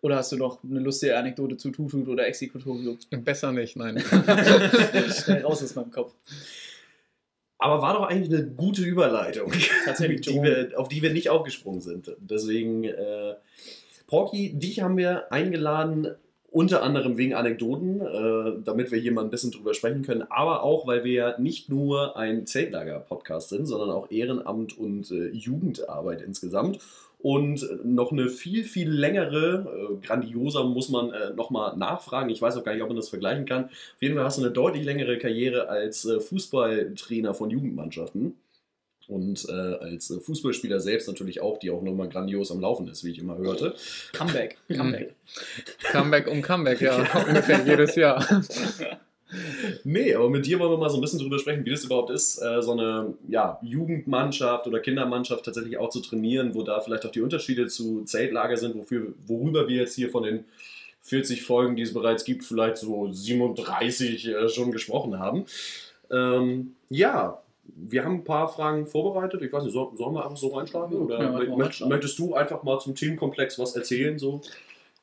[0.00, 2.98] Oder hast du noch eine lustige Anekdote zu Tutut oder Exekutorium?
[3.10, 3.98] Besser nicht, nein.
[5.24, 6.12] Schnell raus aus meinem Kopf.
[7.62, 9.52] Aber war doch eigentlich eine gute Überleitung,
[9.84, 12.10] Tatsächlich, die wir, auf die wir nicht aufgesprungen sind.
[12.18, 13.34] Deswegen, äh,
[14.08, 16.08] Porky, dich haben wir eingeladen,
[16.50, 20.64] unter anderem wegen Anekdoten, äh, damit wir hier mal ein bisschen drüber sprechen können, aber
[20.64, 26.20] auch, weil wir ja nicht nur ein Zeltlager-Podcast sind, sondern auch Ehrenamt und äh, Jugendarbeit
[26.20, 26.80] insgesamt.
[27.22, 32.30] Und noch eine viel, viel längere, äh, grandioser muss man äh, nochmal nachfragen.
[32.30, 33.66] Ich weiß auch gar nicht, ob man das vergleichen kann.
[33.66, 38.34] Auf jeden Fall hast du eine deutlich längere Karriere als äh, Fußballtrainer von Jugendmannschaften.
[39.06, 43.04] Und äh, als äh, Fußballspieler selbst natürlich auch, die auch nochmal grandios am Laufen ist,
[43.04, 43.74] wie ich immer hörte.
[44.12, 44.58] Comeback.
[44.68, 45.14] Comeback.
[45.90, 47.06] Comeback um Comeback, ja.
[47.28, 48.26] Ungefähr jedes Jahr.
[49.84, 52.10] Nee, aber mit dir wollen wir mal so ein bisschen drüber sprechen, wie das überhaupt
[52.10, 57.06] ist, äh, so eine ja, Jugendmannschaft oder Kindermannschaft tatsächlich auch zu trainieren, wo da vielleicht
[57.06, 60.44] auch die Unterschiede zu Zeltlager sind, wofür, worüber wir jetzt hier von den
[61.02, 65.44] 40 Folgen, die es bereits gibt, vielleicht so 37 äh, schon gesprochen haben.
[66.10, 69.42] Ähm, ja, wir haben ein paar Fragen vorbereitet.
[69.42, 70.96] Ich weiß nicht, soll, sollen wir einfach so reinstarten?
[70.96, 71.88] Oder Ja, einfach mal möcht, reinstarten.
[71.88, 74.18] möchtest du einfach mal zum Themenkomplex was erzählen?
[74.18, 74.40] So?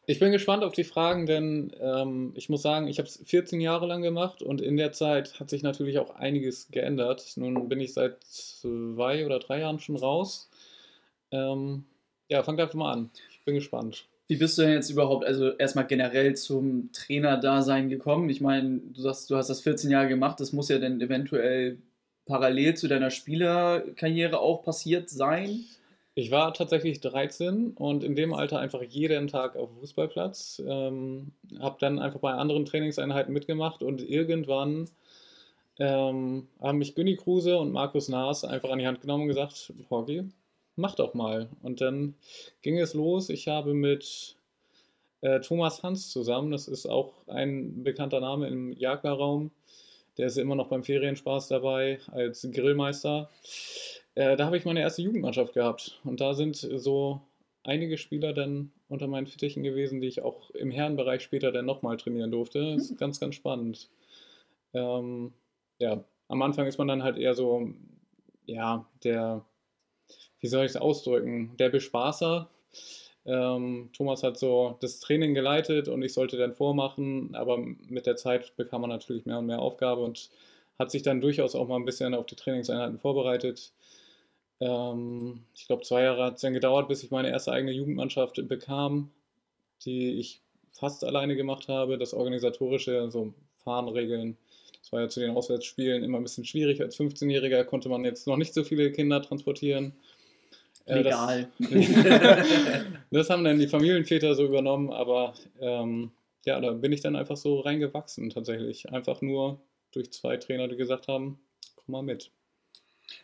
[0.09, 3.61] Ich bin gespannt auf die Fragen, denn ähm, ich muss sagen, ich habe es 14
[3.61, 7.33] Jahre lang gemacht und in der Zeit hat sich natürlich auch einiges geändert.
[7.35, 10.49] Nun bin ich seit zwei oder drei Jahren schon raus.
[11.29, 11.83] Ähm,
[12.27, 13.11] ja, fangt einfach mal an.
[13.29, 14.07] Ich bin gespannt.
[14.27, 18.31] Wie bist du denn jetzt überhaupt, also erstmal generell zum Trainerdasein gekommen?
[18.31, 21.77] Ich meine, du sagst, du hast das 14 Jahre gemacht, das muss ja dann eventuell
[22.25, 25.65] parallel zu deiner Spielerkarriere auch passiert sein.
[26.19, 30.61] Ich war tatsächlich 13 und in dem Alter einfach jeden Tag auf dem Fußballplatz.
[30.67, 34.89] Ähm, habe dann einfach bei anderen Trainingseinheiten mitgemacht und irgendwann
[35.79, 39.71] ähm, haben mich Günni Kruse und Markus Naas einfach an die Hand genommen und gesagt,
[39.89, 40.25] Horgi,
[40.75, 41.47] mach doch mal.
[41.63, 42.15] Und dann
[42.63, 43.29] ging es los.
[43.29, 44.35] Ich habe mit
[45.21, 49.51] äh, Thomas Hans zusammen, das ist auch ein bekannter Name im Jagdraum,
[50.17, 53.29] der ist immer noch beim Ferienspaß dabei als Grillmeister.
[54.19, 56.01] Äh, da habe ich meine erste Jugendmannschaft gehabt.
[56.03, 57.21] Und da sind so
[57.63, 61.95] einige Spieler dann unter meinen Fittichen gewesen, die ich auch im Herrenbereich später dann nochmal
[61.95, 62.73] trainieren durfte.
[62.73, 63.89] Das ist ganz, ganz spannend.
[64.73, 65.31] Ähm,
[65.79, 67.69] ja, am Anfang ist man dann halt eher so,
[68.45, 69.45] ja, der,
[70.41, 72.49] wie soll ich es ausdrücken, der Bespaßer.
[73.25, 78.17] Ähm, Thomas hat so das Training geleitet und ich sollte dann vormachen, aber mit der
[78.17, 80.29] Zeit bekam man natürlich mehr und mehr Aufgabe und
[80.77, 83.71] hat sich dann durchaus auch mal ein bisschen auf die Trainingseinheiten vorbereitet.
[84.59, 88.47] Ähm, ich glaube, zwei Jahre hat es dann gedauert, bis ich meine erste eigene Jugendmannschaft
[88.47, 89.11] bekam,
[89.85, 90.41] die ich
[90.71, 91.97] fast alleine gemacht habe.
[91.97, 94.37] Das Organisatorische, also Fahrenregeln,
[94.81, 96.81] das war ja zu den Auswärtsspielen immer ein bisschen schwierig.
[96.81, 99.93] Als 15-Jähriger konnte man jetzt noch nicht so viele Kinder transportieren.
[100.85, 101.49] Äh, Legal.
[101.59, 101.69] Das,
[103.11, 106.11] das, haben dann die Familienväter so übernommen, aber ähm,
[106.45, 108.89] ja, da bin ich dann einfach so reingewachsen tatsächlich.
[108.91, 109.59] Einfach nur
[109.91, 111.39] durch zwei Trainer, die gesagt haben,
[111.75, 112.31] komm mal mit.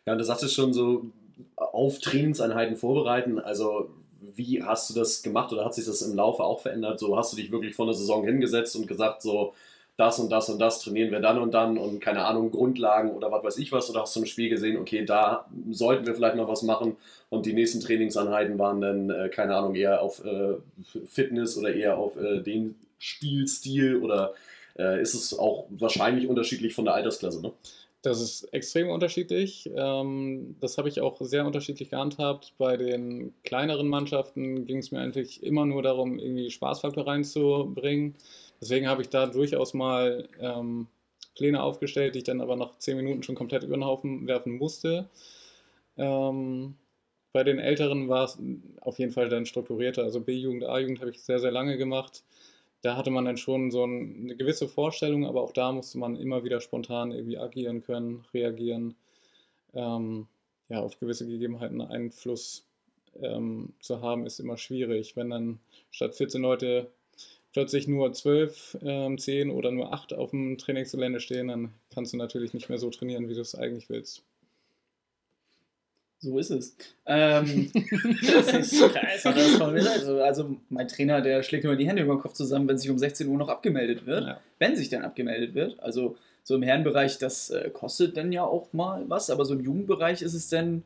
[0.05, 1.11] Ja, und du sagtest schon so,
[1.55, 3.39] auf Trainingseinheiten vorbereiten?
[3.39, 3.89] Also
[4.21, 6.99] wie hast du das gemacht oder hat sich das im Laufe auch verändert?
[6.99, 9.53] So hast du dich wirklich vor der Saison hingesetzt und gesagt, so
[9.97, 13.31] das und das und das trainieren wir dann und dann und keine Ahnung, Grundlagen oder
[13.31, 13.89] was weiß ich was?
[13.89, 16.97] Oder hast du im Spiel gesehen, okay, da sollten wir vielleicht noch was machen
[17.29, 20.55] und die nächsten Trainingseinheiten waren dann, äh, keine Ahnung, eher auf äh,
[21.07, 24.33] Fitness oder eher auf äh, den Spielstil oder
[24.77, 27.53] äh, ist es auch wahrscheinlich unterschiedlich von der Altersklasse, ne?
[28.05, 29.67] Das ist extrem unterschiedlich.
[29.75, 32.53] Ähm, das habe ich auch sehr unterschiedlich gehandhabt.
[32.59, 38.13] Bei den kleineren Mannschaften ging es mir eigentlich immer nur darum, irgendwie Spaßfaktor reinzubringen.
[38.61, 40.85] Deswegen habe ich da durchaus mal ähm,
[41.35, 44.53] Pläne aufgestellt, die ich dann aber nach zehn Minuten schon komplett über den Haufen werfen
[44.59, 45.09] musste.
[45.97, 46.75] Ähm,
[47.33, 48.37] bei den Älteren war es
[48.81, 50.03] auf jeden Fall dann strukturierter.
[50.03, 52.23] Also B-Jugend, A-Jugend habe ich sehr, sehr lange gemacht
[52.85, 56.43] da hatte man dann schon so eine gewisse Vorstellung, aber auch da musste man immer
[56.43, 58.93] wieder spontan irgendwie agieren können, reagieren,
[59.73, 60.27] ähm,
[60.69, 62.67] ja, auf gewisse Gegebenheiten Einfluss
[63.19, 65.15] ähm, zu haben, ist immer schwierig.
[65.15, 66.91] Wenn dann statt 14 Leute
[67.53, 72.17] plötzlich nur 12, ähm, 10 oder nur 8 auf dem Trainingsgelände stehen, dann kannst du
[72.17, 74.23] natürlich nicht mehr so trainieren, wie du es eigentlich willst.
[76.25, 76.75] So ist es.
[77.05, 77.71] Ähm,
[78.33, 79.25] das ist krass.
[79.25, 82.89] Also, also, mein Trainer, der schlägt immer die Hände über den Kopf zusammen, wenn sich
[82.89, 84.25] um 16 Uhr noch abgemeldet wird.
[84.25, 84.41] Ja.
[84.57, 85.79] Wenn sich dann abgemeldet wird.
[85.79, 89.63] Also so im Herrenbereich, das äh, kostet dann ja auch mal was, aber so im
[89.63, 90.83] Jugendbereich ist es dann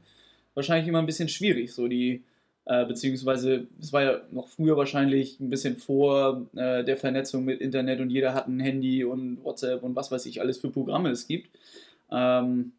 [0.55, 1.73] wahrscheinlich immer ein bisschen schwierig.
[1.73, 2.23] So die,
[2.65, 7.61] äh, beziehungsweise es war ja noch früher wahrscheinlich ein bisschen vor äh, der Vernetzung mit
[7.61, 11.09] Internet und jeder hat ein Handy und WhatsApp und was weiß ich alles für Programme
[11.09, 11.49] es gibt.
[12.11, 12.73] Ähm,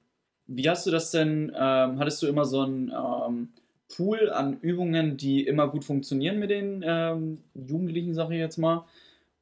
[0.53, 1.53] wie hast du das denn?
[1.55, 3.49] Ähm, hattest du immer so einen ähm,
[3.95, 8.85] Pool an Übungen, die immer gut funktionieren mit den ähm, Jugendlichen, sage ich jetzt mal?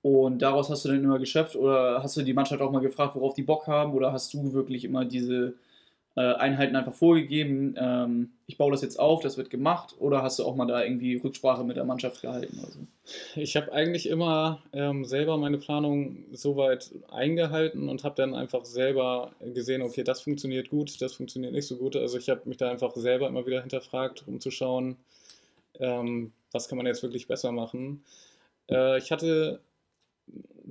[0.02, 3.14] Und daraus hast du dann immer geschöpft oder hast du die Mannschaft auch mal gefragt,
[3.16, 3.94] worauf die Bock haben?
[3.94, 5.54] Oder hast du wirklich immer diese
[6.20, 10.44] Einheiten einfach vorgegeben, ähm, ich baue das jetzt auf, das wird gemacht, oder hast du
[10.44, 12.58] auch mal da irgendwie Rücksprache mit der Mannschaft gehalten?
[12.58, 12.78] Oder so?
[13.36, 19.32] Ich habe eigentlich immer ähm, selber meine Planung soweit eingehalten und habe dann einfach selber
[19.54, 21.94] gesehen, okay, das funktioniert gut, das funktioniert nicht so gut.
[21.94, 24.96] Also ich habe mich da einfach selber immer wieder hinterfragt, um zu schauen,
[25.78, 28.02] ähm, was kann man jetzt wirklich besser machen.
[28.70, 29.60] Äh, ich hatte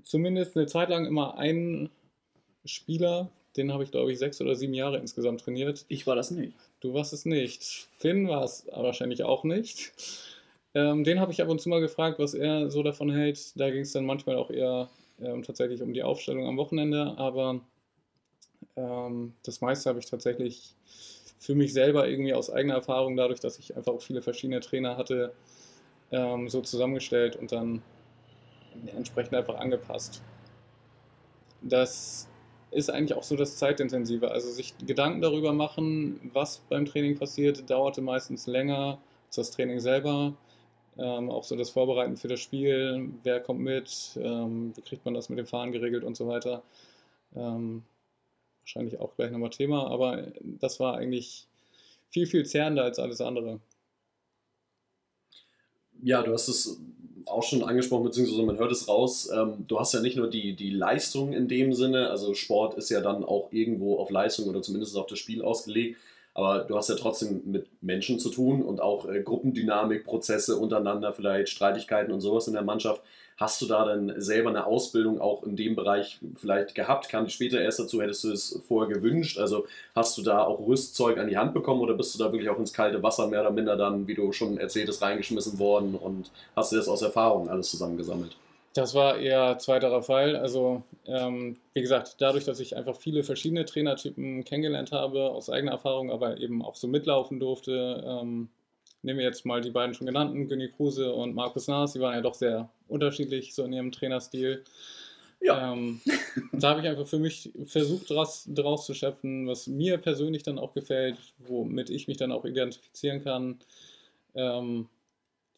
[0.03, 1.89] zumindest eine Zeit lang immer einen
[2.65, 5.85] Spieler, den habe ich, glaube ich, sechs oder sieben Jahre insgesamt trainiert.
[5.87, 6.53] Ich war das nicht.
[6.79, 7.87] Du warst es nicht.
[7.97, 9.91] Finn war es wahrscheinlich auch nicht.
[10.73, 13.59] Ähm, den habe ich ab und zu mal gefragt, was er so davon hält.
[13.59, 14.89] Da ging es dann manchmal auch eher
[15.19, 17.61] ähm, tatsächlich um die Aufstellung am Wochenende, aber
[18.75, 20.75] ähm, das meiste habe ich tatsächlich
[21.39, 24.97] für mich selber irgendwie aus eigener Erfahrung, dadurch, dass ich einfach auch viele verschiedene Trainer
[24.97, 25.33] hatte,
[26.11, 27.81] ähm, so zusammengestellt und dann
[28.95, 30.21] entsprechend einfach angepasst.
[31.61, 32.27] Das
[32.77, 34.29] ist eigentlich auch so das Zeitintensive.
[34.29, 39.79] Also sich Gedanken darüber machen, was beim Training passiert, dauerte meistens länger als das Training
[39.79, 40.37] selber.
[40.95, 45.15] Ähm, auch so das Vorbereiten für das Spiel, wer kommt mit, ähm, wie kriegt man
[45.15, 46.61] das mit dem Fahren geregelt und so weiter.
[47.35, 47.83] Ähm,
[48.61, 51.47] wahrscheinlich auch gleich nochmal Thema, aber das war eigentlich
[52.09, 53.59] viel, viel zerrender als alles andere.
[56.03, 56.79] Ja, du hast es
[57.29, 59.29] auch schon angesprochen, beziehungsweise man hört es raus.
[59.33, 62.89] Ähm, du hast ja nicht nur die, die Leistung in dem Sinne, also Sport ist
[62.89, 65.97] ja dann auch irgendwo auf Leistung oder zumindest auf das Spiel ausgelegt,
[66.37, 71.11] aber du hast ja trotzdem mit Menschen zu tun und auch äh, Gruppendynamik, Prozesse untereinander,
[71.11, 73.01] vielleicht Streitigkeiten und sowas in der Mannschaft.
[73.37, 77.09] Hast du da dann selber eine Ausbildung auch in dem Bereich vielleicht gehabt?
[77.09, 78.03] Kam später erst dazu?
[78.03, 79.39] Hättest du es vorher gewünscht?
[79.39, 82.49] Also hast du da auch Rüstzeug an die Hand bekommen oder bist du da wirklich
[82.49, 85.95] auch ins kalte Wasser mehr oder minder dann, wie du schon erzählt hast, reingeschmissen worden
[85.95, 88.37] und hast du das aus Erfahrung alles zusammengesammelt?
[88.77, 90.35] Das war eher zweiterer Fall.
[90.35, 95.71] Also, ähm, wie gesagt, dadurch, dass ich einfach viele verschiedene Trainertypen kennengelernt habe, aus eigener
[95.71, 98.49] Erfahrung, aber eben auch so mitlaufen durfte, ähm,
[99.01, 102.13] nehmen wir jetzt mal die beiden schon genannten, Günni Kruse und Markus Naas, die waren
[102.13, 104.63] ja doch sehr unterschiedlich so in ihrem Trainerstil.
[105.41, 105.73] Ja.
[105.73, 105.99] Ähm,
[106.51, 110.59] da habe ich einfach für mich versucht, daraus, daraus zu schöpfen, was mir persönlich dann
[110.59, 113.57] auch gefällt, womit ich mich dann auch identifizieren kann.
[114.35, 114.87] Ähm,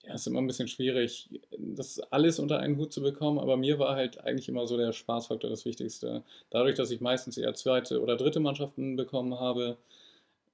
[0.10, 3.78] ja, ist immer ein bisschen schwierig, das alles unter einen Hut zu bekommen, aber mir
[3.78, 6.24] war halt eigentlich immer so der Spaßfaktor das Wichtigste.
[6.50, 9.78] Dadurch, dass ich meistens eher zweite oder dritte Mannschaften bekommen habe,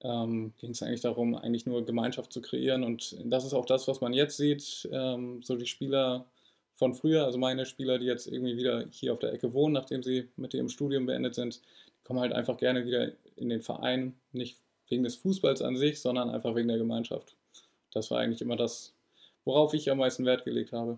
[0.01, 2.83] ähm, ging es eigentlich darum, eigentlich nur Gemeinschaft zu kreieren.
[2.83, 4.89] Und das ist auch das, was man jetzt sieht.
[4.91, 6.25] Ähm, so die Spieler
[6.73, 10.03] von früher, also meine Spieler, die jetzt irgendwie wieder hier auf der Ecke wohnen, nachdem
[10.03, 11.61] sie mit ihrem Studium beendet sind,
[12.03, 14.15] kommen halt einfach gerne wieder in den Verein.
[14.33, 14.57] Nicht
[14.89, 17.37] wegen des Fußballs an sich, sondern einfach wegen der Gemeinschaft.
[17.93, 18.94] Das war eigentlich immer das,
[19.45, 20.97] worauf ich am meisten Wert gelegt habe.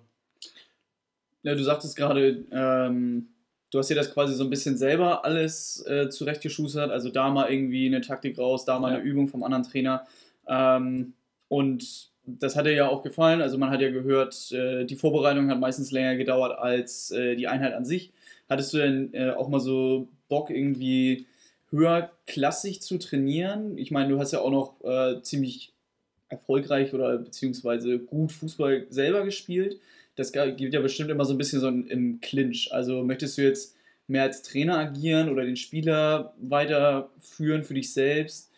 [1.43, 3.27] Ja, du sagtest gerade, ähm,
[3.71, 7.51] du hast dir das quasi so ein bisschen selber alles äh, zurechtgeschustert, also da mal
[7.51, 8.97] irgendwie eine Taktik raus, da mal ja.
[8.97, 10.05] eine Übung vom anderen Trainer.
[10.47, 11.13] Ähm,
[11.47, 13.41] und das hat dir ja auch gefallen.
[13.41, 17.47] Also man hat ja gehört, äh, die Vorbereitung hat meistens länger gedauert als äh, die
[17.47, 18.11] Einheit an sich.
[18.49, 21.25] Hattest du denn äh, auch mal so Bock irgendwie
[21.69, 23.77] höherklassig zu trainieren?
[23.77, 25.73] Ich meine, du hast ja auch noch äh, ziemlich
[26.29, 29.79] erfolgreich oder beziehungsweise gut Fußball selber gespielt
[30.17, 32.73] das gibt ja bestimmt immer so ein bisschen so im Clinch.
[32.73, 33.75] Also möchtest du jetzt
[34.07, 38.51] mehr als Trainer agieren oder den Spieler weiterführen für dich selbst?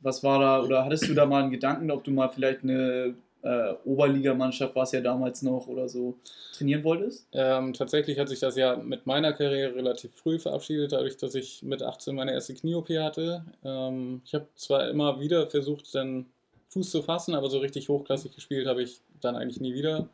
[0.00, 3.14] Was war da, oder hattest du da mal einen Gedanken, ob du mal vielleicht eine
[3.42, 6.18] äh, Oberligamannschaft, war es ja damals noch oder so,
[6.52, 7.26] trainieren wolltest?
[7.32, 11.62] Ähm, tatsächlich hat sich das ja mit meiner Karriere relativ früh verabschiedet, dadurch, dass ich
[11.62, 13.42] mit 18 meine erste Knie-OP hatte.
[13.64, 16.26] Ähm, ich habe zwar immer wieder versucht, dann
[16.76, 20.10] Fuß zu fassen, aber so richtig hochklassig gespielt habe ich dann eigentlich nie wieder.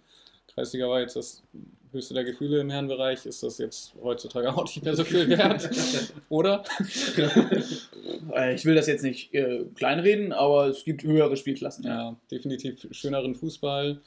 [0.55, 1.43] Kreisliga war jetzt das
[1.91, 5.69] höchste der Gefühle im Herrenbereich, ist das jetzt heutzutage auch nicht mehr so viel wert,
[6.29, 6.63] oder?
[8.33, 11.85] Äh, ich will das jetzt nicht äh, kleinreden, aber es gibt höhere Spielklassen.
[11.85, 14.01] Ja, definitiv schöneren Fußball.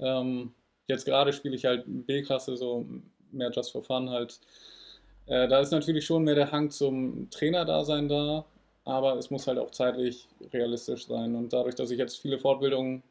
[0.00, 0.52] Ähm,
[0.88, 2.86] jetzt gerade spiele ich halt B-Klasse, so
[3.30, 4.40] mehr Just for Fun halt.
[5.26, 8.44] Äh, da ist natürlich schon mehr der Hang zum Trainerdasein da,
[8.84, 11.34] aber es muss halt auch zeitlich realistisch sein.
[11.34, 13.02] Und dadurch, dass ich jetzt viele Fortbildungen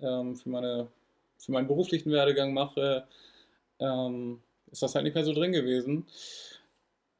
[0.00, 0.88] ähm, für meine
[1.38, 3.06] für meinen beruflichen Werdegang mache,
[3.78, 6.06] ähm, ist das halt nicht mehr so drin gewesen.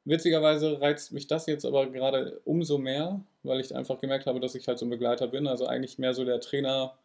[0.04, 4.54] Witzigerweise reizt mich das jetzt aber gerade umso mehr, weil ich einfach gemerkt habe, dass
[4.54, 5.46] ich halt so ein Begleiter bin.
[5.46, 6.96] Also eigentlich mehr so der Trainer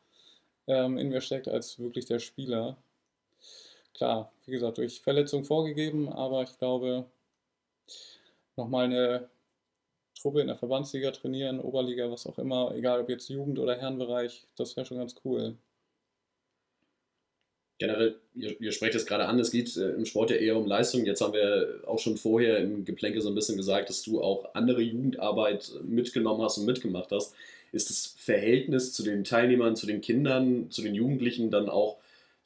[0.67, 2.77] ähm, in mir steckt als wirklich der Spieler.
[3.93, 7.05] Klar, wie gesagt, durch Verletzung vorgegeben, aber ich glaube,
[8.57, 9.29] nochmal eine
[10.19, 14.47] Truppe in der Verbandsliga trainieren, Oberliga, was auch immer, egal ob jetzt Jugend- oder Herrenbereich,
[14.55, 15.57] das wäre schon ganz cool
[17.77, 20.65] generell, ihr, ihr sprecht es gerade an, es geht äh, im Sport ja eher um
[20.65, 21.05] Leistung.
[21.05, 24.53] Jetzt haben wir auch schon vorher im Geplänke so ein bisschen gesagt, dass du auch
[24.53, 27.33] andere Jugendarbeit mitgenommen hast und mitgemacht hast.
[27.71, 31.97] Ist das Verhältnis zu den Teilnehmern, zu den Kindern, zu den Jugendlichen dann auch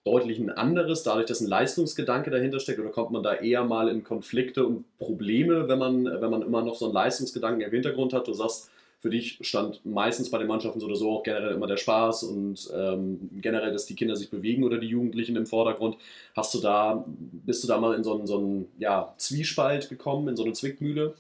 [0.06, 2.80] deutlich ein anderes, dadurch, dass ein Leistungsgedanke dahinter steckt?
[2.80, 6.64] Oder kommt man da eher mal in Konflikte und Probleme, wenn man, wenn man immer
[6.64, 8.28] noch so einen Leistungsgedanken im Hintergrund hat?
[8.28, 11.68] Du sagst, für dich stand meistens bei den Mannschaften so oder so auch generell immer
[11.68, 15.96] der Spaß und ähm, generell, dass die Kinder sich bewegen oder die Jugendlichen im Vordergrund.
[16.36, 20.28] Hast du da, bist du da mal in so einen, so einen ja, Zwiespalt gekommen,
[20.28, 21.16] in so eine Zwickmühle?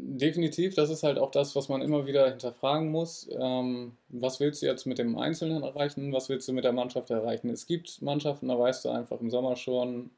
[0.00, 3.28] Definitiv, das ist halt auch das, was man immer wieder hinterfragen muss.
[3.32, 6.12] Ähm, was willst du jetzt mit dem Einzelnen erreichen?
[6.12, 7.50] Was willst du mit der Mannschaft erreichen?
[7.50, 10.10] Es gibt Mannschaften, da weißt du einfach im Sommer schon,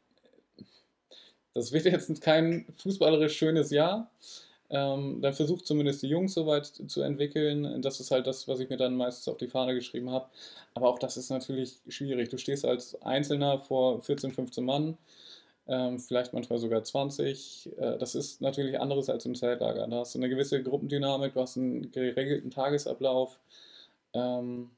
[1.54, 4.10] das wird jetzt kein fußballerisch schönes Jahr.
[4.68, 7.80] Ähm, dann versucht zumindest die Jungs soweit zu entwickeln.
[7.80, 10.26] Das ist halt das, was ich mir dann meistens auf die Fahne geschrieben habe.
[10.74, 12.28] Aber auch das ist natürlich schwierig.
[12.28, 14.98] Du stehst als Einzelner vor 14, 15 Mann,
[15.98, 17.70] vielleicht manchmal sogar 20.
[17.78, 19.86] Äh, das ist natürlich anderes als im Zeltlager.
[19.86, 23.38] Da hast du eine gewisse Gruppendynamik, du hast einen geregelten Tagesablauf.
[24.14, 24.70] Ähm,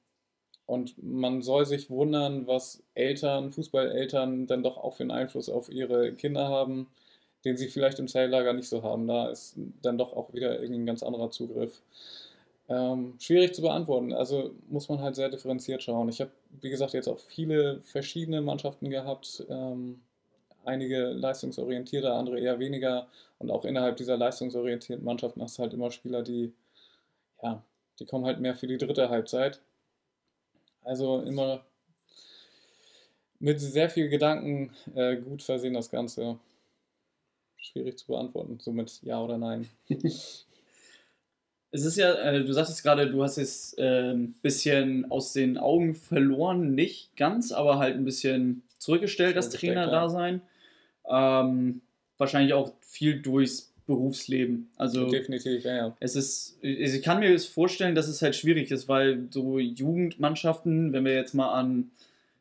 [0.66, 5.70] Und man soll sich wundern, was Eltern, Fußballeltern dann doch auch für einen Einfluss auf
[5.70, 6.88] ihre Kinder haben,
[7.44, 9.06] den sie vielleicht im Zelllager nicht so haben.
[9.08, 11.82] Da ist dann doch auch wieder irgendwie ein ganz anderer Zugriff.
[12.68, 14.12] Ähm, schwierig zu beantworten.
[14.12, 16.08] Also muss man halt sehr differenziert schauen.
[16.08, 19.44] Ich habe, wie gesagt, jetzt auch viele verschiedene Mannschaften gehabt.
[19.50, 20.00] Ähm,
[20.64, 23.08] einige leistungsorientierter, andere eher weniger.
[23.38, 26.52] Und auch innerhalb dieser leistungsorientierten Mannschaften hast du halt immer Spieler, die,
[27.42, 27.62] ja,
[27.98, 29.60] die kommen halt mehr für die dritte Halbzeit.
[30.82, 31.64] Also immer
[33.38, 36.38] mit sehr viel Gedanken äh, gut versehen das Ganze.
[37.56, 39.68] Schwierig zu beantworten, somit ja oder nein.
[41.74, 45.56] Es ist ja, äh, du sagtest gerade, du hast es äh, ein bisschen aus den
[45.56, 50.42] Augen verloren, nicht ganz, aber halt ein bisschen zurückgestellt, das Trainer-Dasein.
[51.08, 51.80] Ähm,
[52.18, 54.70] wahrscheinlich auch viel durchs Berufsleben.
[54.76, 55.96] Also definitiv, ja, ja.
[55.98, 60.92] Es ist, also ich kann mir vorstellen, dass es halt schwierig ist, weil so Jugendmannschaften,
[60.92, 61.90] wenn wir jetzt mal an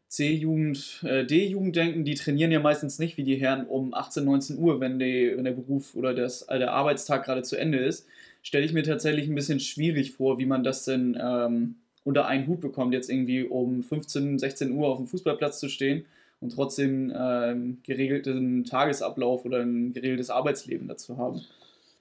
[0.07, 4.59] C-Jugend, äh, D-Jugend denken, die trainieren ja meistens nicht wie die Herren um 18, 19
[4.59, 8.05] Uhr, wenn, die, wenn der Beruf oder das, äh, der Arbeitstag gerade zu Ende ist
[8.43, 12.47] stelle ich mir tatsächlich ein bisschen schwierig vor, wie man das denn ähm, unter einen
[12.47, 16.05] Hut bekommt, jetzt irgendwie um 15, 16 Uhr auf dem Fußballplatz zu stehen
[16.41, 21.41] und trotzdem ähm, geregelten Tagesablauf oder ein geregeltes Arbeitsleben dazu haben.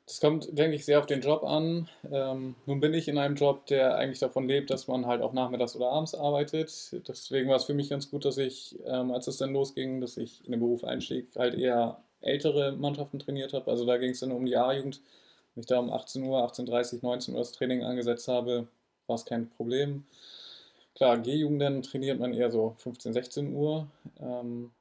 [0.07, 1.89] Das kommt, denke ich, sehr auf den Job an.
[2.11, 5.33] Ähm, nun bin ich in einem Job, der eigentlich davon lebt, dass man halt auch
[5.33, 6.97] nachmittags oder abends arbeitet.
[7.07, 10.17] Deswegen war es für mich ganz gut, dass ich, ähm, als es dann losging, dass
[10.17, 13.71] ich in den Beruf einstieg, halt eher ältere Mannschaften trainiert habe.
[13.71, 15.01] Also da ging es dann um die A-Jugend
[15.55, 18.69] wenn ich da um 18 Uhr, 18.30 Uhr, 19 Uhr das Training angesetzt habe,
[19.07, 20.05] war es kein Problem.
[20.95, 23.89] Klar, G-Jugenden trainiert man eher so 15, 16 Uhr.
[24.19, 24.73] Ähm,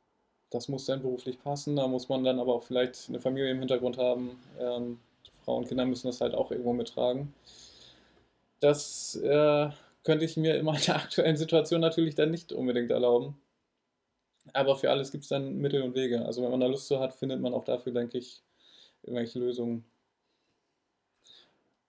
[0.50, 1.76] das muss dann beruflich passen.
[1.76, 4.39] Da muss man dann aber auch vielleicht eine Familie im Hintergrund haben.
[4.60, 5.00] Ähm,
[5.45, 7.34] Frauen und Kinder müssen das halt auch irgendwo mittragen.
[8.60, 9.69] Das äh,
[10.04, 13.39] könnte ich mir in meiner aktuellen Situation natürlich dann nicht unbedingt erlauben.
[14.54, 16.26] Aber für alles gibt es dann Mittel und Wege.
[16.26, 18.41] Also wenn man da Lust zu hat, findet man auch dafür, denke ich,
[19.04, 19.86] irgendwelche Lösungen.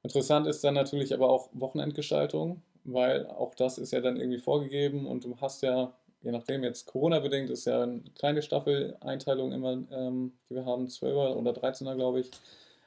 [0.03, 5.07] Interessant ist dann natürlich aber auch Wochenendgestaltung, weil auch das ist ja dann irgendwie vorgegeben
[5.07, 10.33] und du hast ja, je nachdem jetzt Corona-bedingt, ist ja eine kleine Staffeleinteilung immer, ähm,
[10.49, 12.31] die wir haben, 12er oder 13er, glaube ich.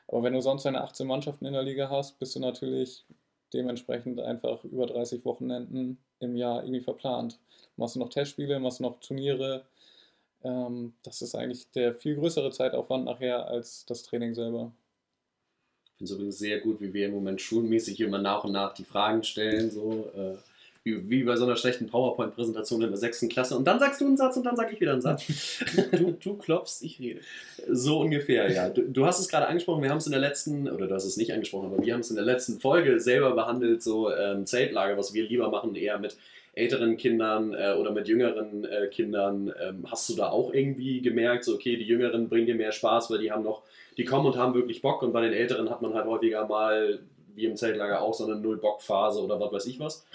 [0.07, 3.05] Aber wenn du sonst eine 18 Mannschaften in der Liga hast, bist du natürlich
[3.53, 7.39] dementsprechend einfach über 30 Wochenenden im Jahr irgendwie verplant.
[7.77, 9.65] Machst du noch Testspiele, machst du noch Turniere.
[10.43, 14.71] Ähm, das ist eigentlich der viel größere Zeitaufwand nachher als das Training selber.
[16.03, 18.83] Finde es übrigens sehr gut, wie wir im Moment schulmäßig immer nach und nach die
[18.83, 20.35] Fragen stellen, so äh,
[20.83, 23.55] wie, wie, bei so einer schlechten PowerPoint-Präsentation in der sechsten Klasse.
[23.55, 25.23] Und dann sagst du einen Satz und dann sage ich wieder einen Satz.
[25.93, 27.21] du, du klopfst, ich rede.
[27.69, 28.67] So ungefähr, ja.
[28.67, 31.05] Du, du hast es gerade angesprochen, wir haben es in der letzten, oder du hast
[31.05, 34.45] es nicht angesprochen, aber wir haben es in der letzten Folge selber behandelt, so ähm,
[34.45, 36.17] Zeltlager, was wir lieber machen, eher mit
[36.53, 39.53] älteren Kindern äh, oder mit jüngeren äh, Kindern.
[39.61, 43.09] Ähm, hast du da auch irgendwie gemerkt, so okay, die Jüngeren bringen dir mehr Spaß,
[43.09, 43.63] weil die haben noch
[43.97, 46.99] die kommen und haben wirklich Bock und bei den Älteren hat man halt häufiger mal,
[47.35, 50.05] wie im Zeltlager auch, so eine Null-Bock-Phase oder was weiß ich was.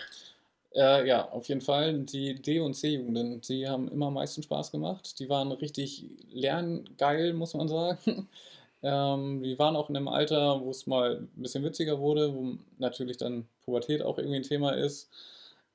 [0.74, 1.94] Äh, ja, auf jeden Fall.
[2.00, 5.18] Die D- und C-Jugenden, die haben immer am meisten Spaß gemacht.
[5.18, 8.28] Die waren richtig lerngeil, muss man sagen.
[8.82, 12.58] ähm, die waren auch in einem Alter, wo es mal ein bisschen witziger wurde, wo
[12.78, 15.10] natürlich dann Pubertät auch irgendwie ein Thema ist.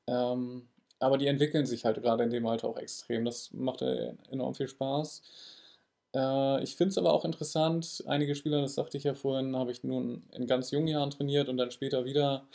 [0.08, 0.68] Ähm,
[1.00, 3.26] aber die entwickeln sich halt gerade in dem Alter auch extrem.
[3.26, 5.22] Das macht enorm viel Spaß.
[6.16, 9.72] Äh, ich finde es aber auch interessant, einige Spieler, das sagte ich ja vorhin, habe
[9.72, 12.46] ich nun in ganz jungen Jahren trainiert und dann später wieder.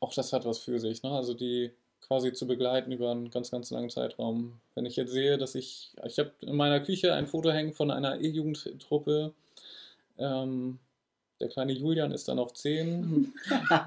[0.00, 1.02] Auch das hat was für sich.
[1.02, 1.10] Ne?
[1.10, 4.60] Also die quasi zu begleiten über einen ganz, ganz langen Zeitraum.
[4.74, 7.90] Wenn ich jetzt sehe, dass ich, ich habe in meiner Küche ein Foto hängen von
[7.90, 9.34] einer E-Jugendtruppe.
[10.16, 10.78] Ähm,
[11.40, 13.32] der kleine Julian ist dann noch 10.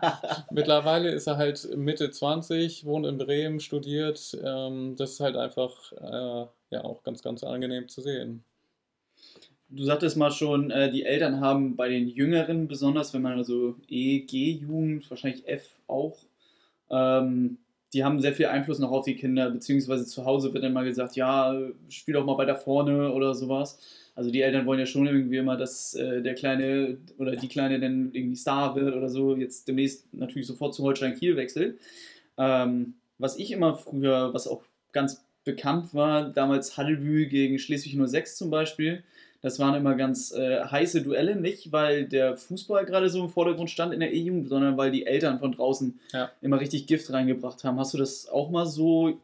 [0.51, 4.37] Mittlerweile ist er halt Mitte 20, wohnt in Bremen, studiert.
[4.43, 8.43] Ähm, das ist halt einfach äh, ja auch ganz, ganz angenehm zu sehen
[9.71, 13.75] du sagtest mal schon, äh, die Eltern haben bei den Jüngeren, besonders wenn man also
[13.87, 16.17] E, G-Jugend, wahrscheinlich F auch,
[16.89, 17.57] ähm,
[17.93, 20.85] die haben sehr viel Einfluss noch auf die Kinder, beziehungsweise zu Hause wird dann mal
[20.85, 21.57] gesagt, ja,
[21.89, 23.79] spiel doch mal weiter vorne oder sowas.
[24.15, 27.79] Also die Eltern wollen ja schon irgendwie immer, dass äh, der Kleine oder die Kleine
[27.79, 31.79] dann irgendwie Star wird oder so, jetzt demnächst natürlich sofort zu Holstein Kiel wechselt.
[32.37, 38.35] Ähm, was ich immer früher, was auch ganz bekannt war, damals Haddelbü gegen Schleswig 06
[38.35, 39.03] zum Beispiel,
[39.41, 43.71] das waren immer ganz äh, heiße Duelle, nicht weil der Fußball gerade so im Vordergrund
[43.71, 46.29] stand in der E-Jugend, sondern weil die Eltern von draußen ja.
[46.41, 47.79] immer richtig Gift reingebracht haben.
[47.79, 49.19] Hast du das auch mal so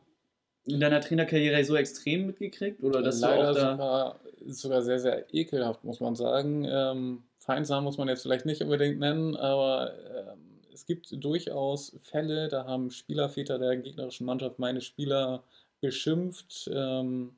[0.68, 2.84] in deiner Trainerkarriere so extrem mitgekriegt?
[2.84, 6.66] Oder dass Leider du auch da sogar, sogar sehr, sehr ekelhaft, muss man sagen.
[6.70, 10.40] Ähm, Feindsam muss man jetzt vielleicht nicht unbedingt nennen, aber ähm,
[10.74, 15.44] es gibt durchaus Fälle, da haben Spielerväter der gegnerischen Mannschaft meine Spieler
[15.80, 16.70] beschimpft.
[16.74, 17.32] Ähm,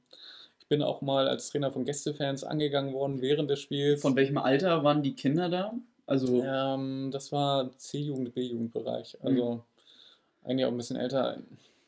[0.59, 4.01] ich bin auch mal als Trainer von Gästefans angegangen worden während des Spiels.
[4.01, 5.73] Von welchem Alter waren die Kinder da?
[6.05, 9.17] Also Ähm, das war C-Jugend, B-Jugendbereich.
[9.21, 9.63] Also
[10.43, 11.37] eigentlich auch ein bisschen älter.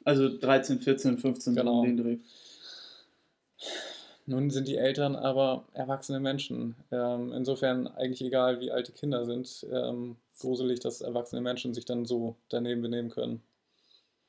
[0.03, 1.83] Also 13, 14, 15 so Genau.
[1.83, 2.17] den Dreh.
[4.25, 6.75] Nun sind die Eltern aber erwachsene Menschen.
[6.91, 9.65] Ähm, insofern eigentlich egal, wie alt die Kinder sind.
[9.71, 13.41] Ähm, gruselig, dass erwachsene Menschen sich dann so daneben benehmen können.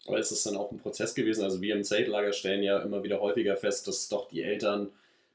[0.06, 1.44] Aber ist es dann auch ein Prozess gewesen?
[1.44, 4.90] Also wir im Zeltlager stellen ja immer wieder häufiger fest, dass doch die Eltern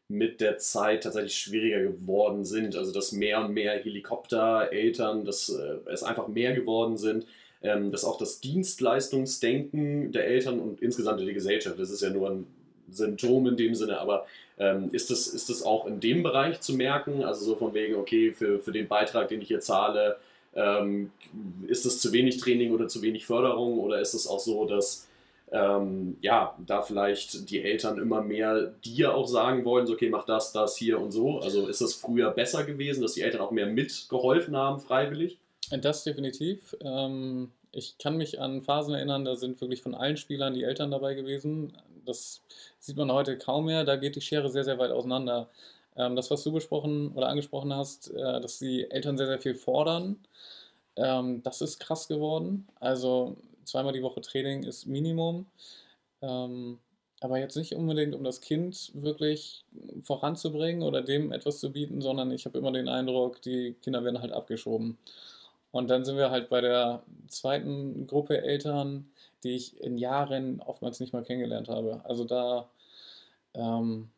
[0.10, 2.76] mit der Zeit tatsächlich schwieriger geworden sind.
[2.76, 7.26] Also dass mehr und mehr Helikoptereltern, dass äh, es einfach mehr geworden sind.
[7.62, 12.30] Ähm, dass auch das Dienstleistungsdenken der Eltern und insgesamt der Gesellschaft, das ist ja nur
[12.30, 12.47] ein
[12.91, 14.26] Symptom in dem Sinne, aber
[14.60, 17.24] ähm, ist, das, ist das auch in dem Bereich zu merken?
[17.24, 20.18] Also so von wegen, okay, für, für den Beitrag, den ich hier zahle,
[20.55, 21.12] ähm,
[21.68, 25.08] ist es zu wenig Training oder zu wenig Förderung oder ist es auch so, dass
[25.51, 30.26] ähm, ja, da vielleicht die Eltern immer mehr dir auch sagen wollen, so, okay, mach
[30.26, 31.39] das, das hier und so.
[31.39, 35.38] Also ist das früher besser gewesen, dass die Eltern auch mehr mitgeholfen haben, freiwillig?
[35.70, 36.76] Das definitiv.
[36.82, 40.91] Ähm, ich kann mich an Phasen erinnern, da sind wirklich von allen Spielern die Eltern
[40.91, 41.74] dabei gewesen.
[42.05, 42.41] Das
[42.80, 43.84] sieht man heute kaum mehr.
[43.84, 45.49] Da geht die Schere sehr, sehr weit auseinander.
[45.97, 49.55] Ähm, das, was du besprochen oder angesprochen hast, äh, dass die Eltern sehr, sehr viel
[49.55, 50.18] fordern,
[50.95, 52.68] ähm, das ist krass geworden.
[52.80, 55.47] Also zweimal die Woche Training ist Minimum.
[56.22, 56.80] Ähm,
[57.20, 59.65] aber jetzt nicht unbedingt, um das Kind wirklich
[60.03, 64.22] voranzubringen oder dem etwas zu bieten, sondern ich habe immer den Eindruck, die Kinder werden
[64.22, 64.97] halt abgeschoben.
[65.72, 69.09] Und dann sind wir halt bei der zweiten Gruppe Eltern,
[69.43, 72.01] die ich in Jahren oftmals nicht mal kennengelernt habe.
[72.05, 72.70] Also da,
[73.53, 74.09] ähm,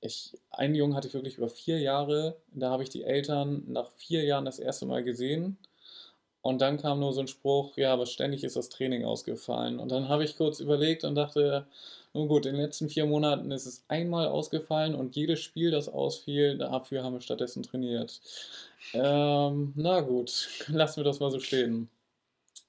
[0.00, 3.90] ich, einen Jungen hatte ich wirklich über vier Jahre, da habe ich die Eltern nach
[3.92, 5.58] vier Jahren das erste Mal gesehen.
[6.44, 9.78] Und dann kam nur so ein Spruch, ja, aber ständig ist das Training ausgefallen.
[9.78, 11.64] Und dann habe ich kurz überlegt und dachte,
[12.12, 15.88] nun gut, in den letzten vier Monaten ist es einmal ausgefallen und jedes Spiel, das
[15.88, 18.20] ausfiel, dafür haben wir stattdessen trainiert.
[18.92, 21.88] Ähm, na gut, lassen wir das mal so stehen.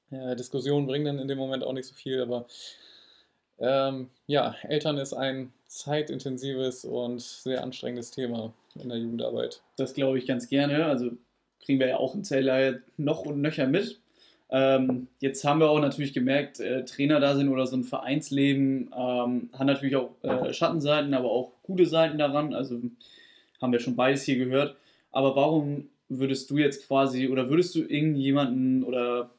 [0.09, 2.45] Ja, Diskussionen bringen dann in dem Moment auch nicht so viel, aber
[3.59, 9.61] ähm, ja, Eltern ist ein zeitintensives und sehr anstrengendes Thema in der Jugendarbeit.
[9.75, 10.85] Das glaube ich ganz gerne.
[10.85, 11.11] Also
[11.65, 13.99] kriegen wir ja auch im Zeltlager noch und nöcher mit.
[14.51, 18.91] Ähm, jetzt haben wir auch natürlich gemerkt, äh, Trainer da sind oder so ein Vereinsleben
[18.95, 22.53] ähm, hat natürlich auch äh, Schattenseiten, aber auch gute Seiten daran.
[22.53, 22.79] Also
[23.61, 24.75] haben wir schon beides hier gehört.
[25.11, 29.31] Aber warum würdest du jetzt quasi oder würdest du irgendjemanden oder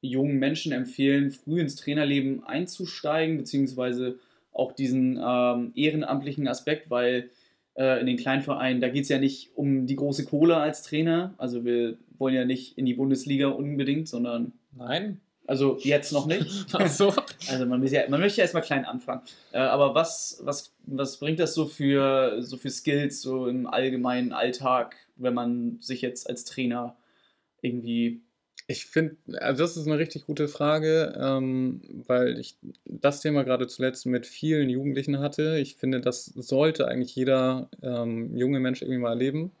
[0.00, 4.18] jungen Menschen empfehlen, früh ins Trainerleben einzusteigen, beziehungsweise
[4.52, 7.30] auch diesen ähm, ehrenamtlichen Aspekt, weil
[7.78, 11.34] in den Kleinvereinen, da geht es ja nicht um die große Kohle als Trainer.
[11.38, 15.20] Also wir wollen ja nicht in die Bundesliga unbedingt, sondern Nein?
[15.46, 16.66] also jetzt noch nicht.
[16.72, 17.14] Ach so.
[17.48, 19.22] Also man, ja, man möchte ja erstmal klein anfangen.
[19.52, 24.32] Äh, aber was, was, was bringt das so für, so für Skills so im allgemeinen
[24.32, 26.96] Alltag, wenn man sich jetzt als Trainer
[27.62, 28.22] irgendwie
[28.70, 33.66] Ich finde, also das ist eine richtig gute Frage, ähm, weil ich das Thema gerade
[33.66, 35.58] zuletzt mit vielen Jugendlichen hatte.
[35.58, 39.52] Ich finde, das sollte eigentlich jeder ähm, junge Mensch irgendwie mal erleben.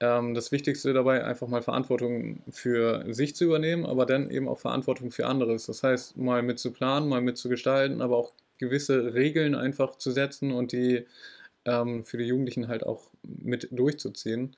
[0.00, 4.58] Ähm, das Wichtigste dabei, einfach mal Verantwortung für sich zu übernehmen, aber dann eben auch
[4.60, 5.66] Verantwortung für anderes.
[5.66, 9.96] Das heißt, mal mit zu planen, mal mit zu gestalten, aber auch gewisse Regeln einfach
[9.96, 11.06] zu setzen und die
[11.66, 14.56] ähm, für die Jugendlichen halt auch mit durchzuziehen.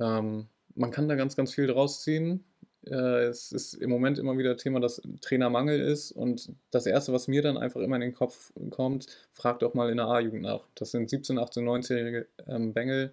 [0.00, 2.44] Ähm, man kann da ganz, ganz viel draus ziehen.
[2.88, 6.12] Äh, es ist im Moment immer wieder Thema, dass Trainermangel ist.
[6.12, 9.90] Und das Erste, was mir dann einfach immer in den Kopf kommt, fragt doch mal
[9.90, 10.64] in der A-Jugend nach.
[10.74, 13.12] Das sind 17, 18, 19-jährige ähm, Bengel,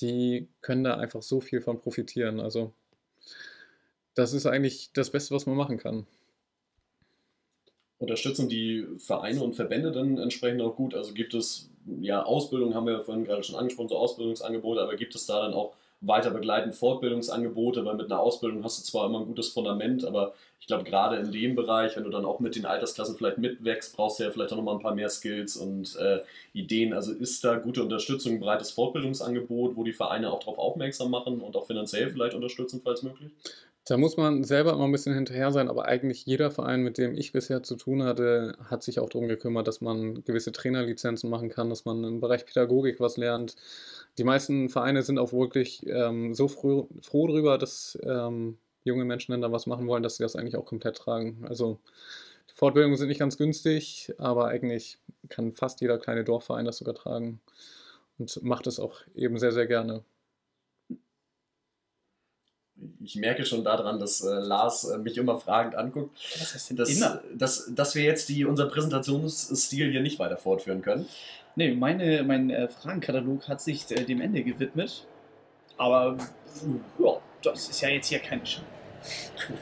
[0.00, 2.40] die können da einfach so viel von profitieren.
[2.40, 2.72] Also
[4.14, 6.06] das ist eigentlich das Beste, was man machen kann.
[7.98, 10.94] Unterstützen die Vereine und Verbände dann entsprechend auch gut?
[10.94, 11.68] Also gibt es,
[12.00, 15.52] ja, Ausbildung haben wir vorhin gerade schon angesprochen, so Ausbildungsangebote, aber gibt es da dann
[15.52, 17.84] auch weiter begleitend Fortbildungsangebote?
[17.84, 21.16] Weil mit einer Ausbildung hast du zwar immer ein gutes Fundament, aber ich glaube, gerade
[21.16, 24.30] in dem Bereich, wenn du dann auch mit den Altersklassen vielleicht mitwächst, brauchst du ja
[24.30, 26.20] vielleicht auch nochmal ein paar mehr Skills und äh,
[26.52, 26.92] Ideen.
[26.92, 31.40] Also ist da gute Unterstützung, ein breites Fortbildungsangebot, wo die Vereine auch darauf aufmerksam machen
[31.40, 33.30] und auch finanziell vielleicht unterstützen, falls möglich?
[33.88, 37.16] Da muss man selber immer ein bisschen hinterher sein, aber eigentlich jeder Verein, mit dem
[37.16, 41.48] ich bisher zu tun hatte, hat sich auch darum gekümmert, dass man gewisse Trainerlizenzen machen
[41.48, 43.56] kann, dass man im Bereich Pädagogik was lernt.
[44.18, 49.32] Die meisten Vereine sind auch wirklich ähm, so froh, froh darüber, dass ähm, junge Menschen
[49.32, 51.44] dann da was machen wollen, dass sie das eigentlich auch komplett tragen.
[51.48, 51.78] Also
[52.50, 54.98] die Fortbildungen sind nicht ganz günstig, aber eigentlich
[55.28, 57.40] kann fast jeder kleine Dorfverein das sogar tragen
[58.18, 60.02] und macht es auch eben sehr, sehr gerne.
[63.00, 66.76] ich merke schon daran, dass äh, Lars äh, mich immer fragend anguckt, Was heißt denn
[66.76, 67.00] dass,
[67.34, 71.08] dass, dass wir jetzt die, unser Präsentationsstil hier nicht weiter fortführen können.
[71.58, 75.04] Nee, meine, mein äh, Fragenkatalog hat sich äh, dem Ende gewidmet.
[75.76, 76.16] Aber
[77.00, 78.70] ja, das ist ja jetzt hier keine Schande.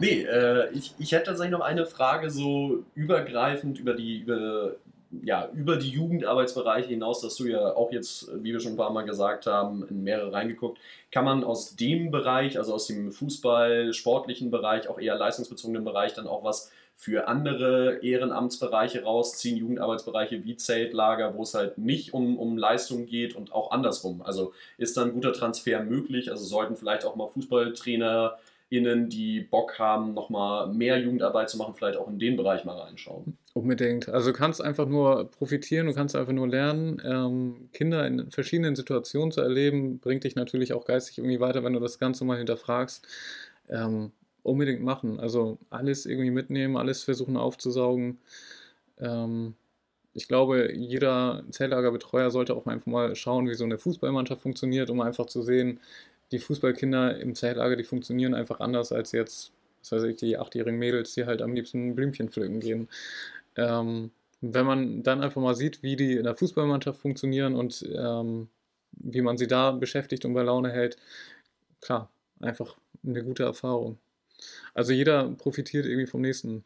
[0.00, 4.74] Nee, äh, ich, ich hätte tatsächlich noch eine Frage so übergreifend über die, über,
[5.22, 8.92] ja, über die Jugendarbeitsbereiche hinaus, dass du ja auch jetzt, wie wir schon ein paar
[8.92, 10.80] Mal gesagt haben, in mehrere reingeguckt.
[11.12, 16.12] Kann man aus dem Bereich, also aus dem Fußball, sportlichen Bereich, auch eher leistungsbezogenen Bereich,
[16.12, 22.38] dann auch was für andere Ehrenamtsbereiche rausziehen, Jugendarbeitsbereiche wie Zeltlager, wo es halt nicht um,
[22.38, 24.22] um Leistung geht und auch andersrum.
[24.22, 26.30] Also ist da ein guter Transfer möglich?
[26.30, 28.38] Also sollten vielleicht auch mal Fußballtrainer
[28.70, 32.78] innen, die Bock haben, nochmal mehr Jugendarbeit zu machen, vielleicht auch in den Bereich mal
[32.78, 33.36] reinschauen.
[33.52, 34.08] Unbedingt.
[34.08, 37.00] Also du kannst einfach nur profitieren, du kannst einfach nur lernen.
[37.04, 41.72] Ähm, Kinder in verschiedenen Situationen zu erleben, bringt dich natürlich auch geistig irgendwie weiter, wenn
[41.72, 43.06] du das Ganze mal hinterfragst.
[43.68, 44.10] Ähm,
[44.44, 45.18] unbedingt machen.
[45.18, 48.18] Also alles irgendwie mitnehmen, alles versuchen aufzusaugen.
[48.98, 49.54] Ähm,
[50.12, 55.00] ich glaube, jeder Zeltlagerbetreuer sollte auch einfach mal schauen, wie so eine Fußballmannschaft funktioniert, um
[55.00, 55.80] einfach zu sehen,
[56.30, 60.78] die Fußballkinder im Zeltlager, die funktionieren einfach anders als jetzt, was weiß ich, die achtjährigen
[60.78, 62.88] Mädels, die halt am liebsten Blümchen pflücken gehen.
[63.56, 68.48] Ähm, wenn man dann einfach mal sieht, wie die in der Fußballmannschaft funktionieren und ähm,
[68.92, 70.96] wie man sie da beschäftigt und bei Laune hält,
[71.80, 73.98] klar, einfach eine gute Erfahrung.
[74.74, 76.64] Also jeder profitiert irgendwie vom nächsten.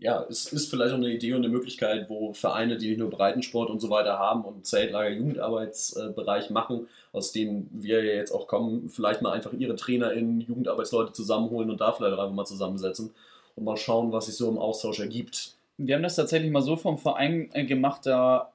[0.00, 3.10] Ja, es ist vielleicht auch eine Idee und eine Möglichkeit, wo Vereine, die nicht nur
[3.10, 8.46] Breitensport und so weiter haben und Zeltlager, Jugendarbeitsbereich machen, aus dem wir ja jetzt auch
[8.46, 13.10] kommen, vielleicht mal einfach ihre TrainerInnen, Jugendarbeitsleute zusammenholen und da vielleicht auch einfach mal zusammensetzen
[13.56, 15.56] und mal schauen, was sich so im Austausch ergibt.
[15.78, 18.52] Wir haben das tatsächlich mal so vom Verein äh, gemacht, da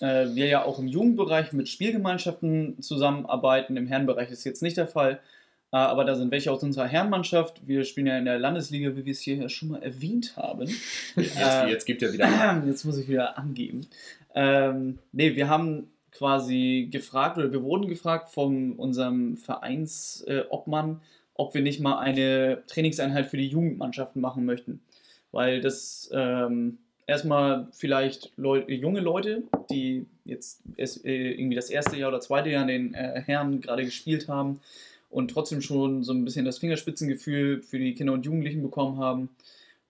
[0.00, 3.76] äh, wir ja auch im Jugendbereich mit Spielgemeinschaften zusammenarbeiten.
[3.76, 5.20] Im Herrenbereich ist jetzt nicht der Fall.
[5.74, 7.66] Äh, aber da sind welche aus unserer Herrenmannschaft.
[7.66, 10.68] Wir spielen ja in der Landesliga, wie wir es hier schon mal erwähnt haben.
[11.16, 12.64] Jetzt, Äh, jetzt gibt ja wieder an.
[12.68, 13.84] Jetzt muss ich wieder angeben.
[14.36, 21.00] Ähm, nee, wir haben quasi gefragt oder wir wurden gefragt von unserem Vereinsobmann, Obmann,
[21.34, 24.80] ob wir nicht mal eine Trainingseinheit für die Jugendmannschaften machen möchten.
[25.32, 32.10] Weil das ähm, erstmal vielleicht Leu junge Leute, die jetzt äh, irgendwie das erste Jahr
[32.10, 34.60] oder zweite Jahr in den äh, Herren gerade gespielt haben
[35.14, 39.28] und trotzdem schon so ein bisschen das Fingerspitzengefühl für die Kinder und Jugendlichen bekommen haben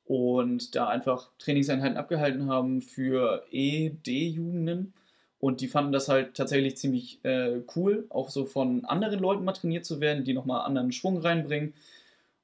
[0.04, 4.92] und da einfach Trainingseinheiten abgehalten haben für E-D-Jugenden.
[5.38, 9.52] Und die fanden das halt tatsächlich ziemlich äh, cool, auch so von anderen Leuten mal
[9.52, 11.72] trainiert zu werden, die nochmal anderen Schwung reinbringen.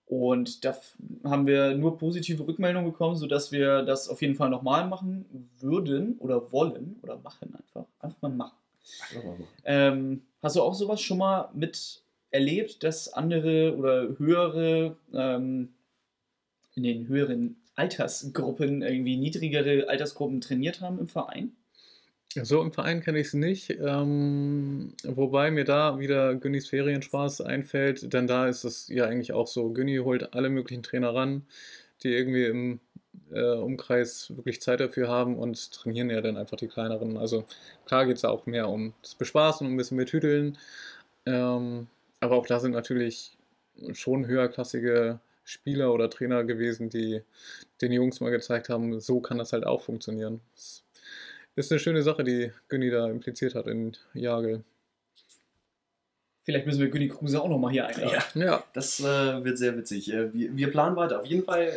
[0.07, 0.74] Und da
[1.24, 6.16] haben wir nur positive Rückmeldungen bekommen, sodass wir das auf jeden Fall nochmal machen würden
[6.18, 7.85] oder wollen oder machen einfach.
[8.01, 8.57] Einfach mal machen.
[9.64, 15.70] Ähm, hast du auch sowas schon mal mit erlebt, dass andere oder höhere ähm,
[16.74, 21.53] in den höheren Altersgruppen irgendwie niedrigere Altersgruppen trainiert haben im Verein?
[22.37, 28.12] So im Verein kenne ich es nicht, ähm, wobei mir da wieder Günnis Ferienspaß einfällt,
[28.12, 31.43] denn da ist es ja eigentlich auch so, Günni holt alle möglichen Trainer ran,
[32.05, 32.81] die irgendwie im
[33.33, 37.16] äh, Umkreis wirklich Zeit dafür haben und trainieren ja dann einfach die kleineren.
[37.16, 37.45] Also
[37.85, 40.57] klar geht es auch mehr um das Bespaßen und ein bisschen mehr Tüdeln,
[41.26, 41.89] ähm,
[42.21, 43.37] aber auch da sind natürlich
[43.93, 47.23] schon höherklassige Spieler oder Trainer gewesen, die
[47.81, 50.41] den Jungs mal gezeigt haben, so kann das halt auch funktionieren.
[50.55, 54.62] Das ist eine schöne Sache, die Günni da impliziert hat in Jagel.
[56.43, 58.23] Vielleicht müssen wir Günni Kruse auch nochmal hier einladen.
[58.35, 58.45] Ja.
[58.45, 60.12] Ja, Das äh, wird sehr witzig.
[60.12, 61.21] Äh, wir, wir planen weiter.
[61.21, 61.73] Auf jeden Fall,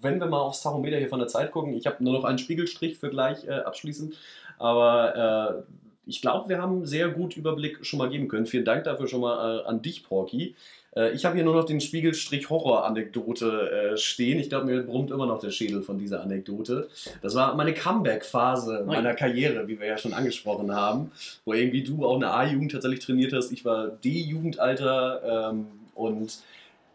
[0.00, 2.38] wenn wir mal aufs Tachometer hier von der Zeit gucken, ich habe nur noch einen
[2.38, 4.16] Spiegelstrich für gleich äh, abschließend,
[4.58, 5.72] aber äh,
[6.12, 8.44] ich glaube, wir haben sehr gut Überblick schon mal geben können.
[8.44, 10.54] Vielen Dank dafür schon mal äh, an dich, Porky.
[10.94, 14.38] Äh, ich habe hier nur noch den Spiegelstrich Horror-Anekdote äh, stehen.
[14.38, 16.88] Ich glaube, mir brummt immer noch der Schädel von dieser Anekdote.
[17.22, 21.12] Das war meine Comeback-Phase meiner Karriere, wie wir ja schon angesprochen haben,
[21.46, 23.50] wo irgendwie du auch eine A-Jugend tatsächlich trainiert hast.
[23.50, 26.40] Ich war D-Jugendalter ähm, und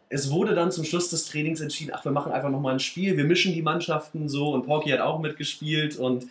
[0.09, 3.17] es wurde dann zum Schluss des Trainings entschieden, ach, wir machen einfach nochmal ein Spiel,
[3.17, 6.27] wir mischen die Mannschaften so und Porky hat auch mitgespielt und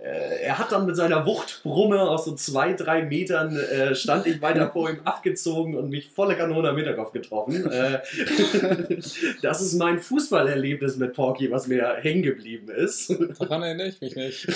[0.00, 4.70] er hat dann mit seiner Wuchtbrumme aus so zwei, drei Metern äh, stand ich weiter
[4.70, 7.70] vor ihm abgezogen und mich volle Kanone am Hinterkopf getroffen.
[7.70, 7.98] Äh,
[9.42, 13.12] das ist mein Fußballerlebnis mit Porky, was mir hängen geblieben ist.
[13.38, 14.46] daran erinnere ich mich nicht.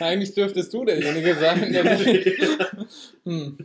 [0.00, 1.84] Eigentlich dürftest du derjenige sein, der.
[3.24, 3.56] Hm.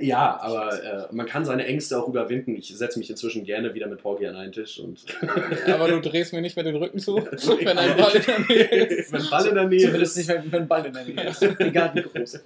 [0.00, 2.56] Ja, aber äh, man kann seine Ängste auch überwinden.
[2.56, 5.04] Ich setze mich inzwischen gerne wieder mit Porky an einen Tisch und
[5.66, 8.84] Aber du drehst mir nicht mehr den Rücken zu, wenn ein Ball in der Nähe
[8.86, 9.12] ist.
[9.12, 10.28] wenn Ball in der Nähe Zumindest ist.
[10.28, 11.42] nicht, wenn wenn ein Ball in der Nähe ist.
[11.58, 12.40] Egal wie groß.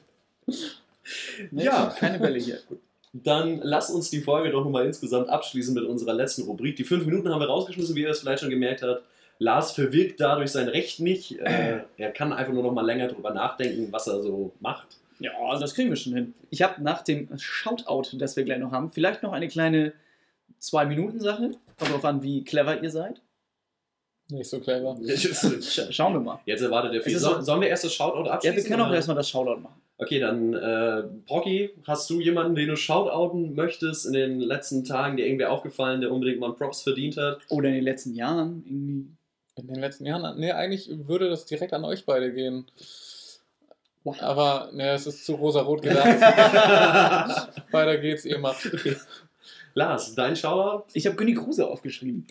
[1.50, 1.94] Nee, Ja.
[1.98, 2.58] Keine Bälle hier.
[2.68, 2.78] Gut.
[3.14, 6.76] Dann lass uns die Folge doch nochmal insgesamt abschließen mit unserer letzten Rubrik.
[6.76, 9.02] Die fünf Minuten haben wir rausgeschmissen, wie ihr es vielleicht schon gemerkt habt.
[9.38, 11.38] Lars verwirkt dadurch sein Recht nicht.
[11.40, 14.86] Äh, er kann einfach nur noch mal länger drüber nachdenken, was er so macht.
[15.18, 16.34] Ja, das kriegen wir schon hin.
[16.50, 19.92] Ich habe nach dem Shoutout, das wir gleich noch haben, vielleicht noch eine kleine
[20.58, 21.50] Zwei-Minuten-Sache.
[21.78, 23.20] Kommt darauf an, wie clever ihr seid.
[24.30, 24.96] Nicht so clever.
[25.16, 26.40] Sch schauen wir mal.
[26.46, 27.18] Jetzt erwartet der viel.
[27.18, 28.56] So, sollen wir erst das Shoutout Ja, abschließen?
[28.56, 28.96] wir können auch oder?
[28.96, 29.80] erstmal das Shoutout machen.
[29.98, 35.16] Okay, dann äh, Pocky, hast du jemanden, den du shoutouten möchtest in den letzten Tagen,
[35.16, 37.38] der irgendwie aufgefallen, der unbedingt mal einen Props verdient hat?
[37.50, 39.06] Oder in den letzten Jahren irgendwie.
[39.56, 42.66] In den letzten Jahren, nee, eigentlich würde das direkt an euch beide gehen.
[44.18, 46.07] Aber, ne, es ist zu rosa-rot gedacht.
[47.70, 48.68] Weiter geht's, ihr macht.
[49.74, 50.84] Lars, dein Shoutout?
[50.92, 52.26] Ich habe Günni Kruse aufgeschrieben.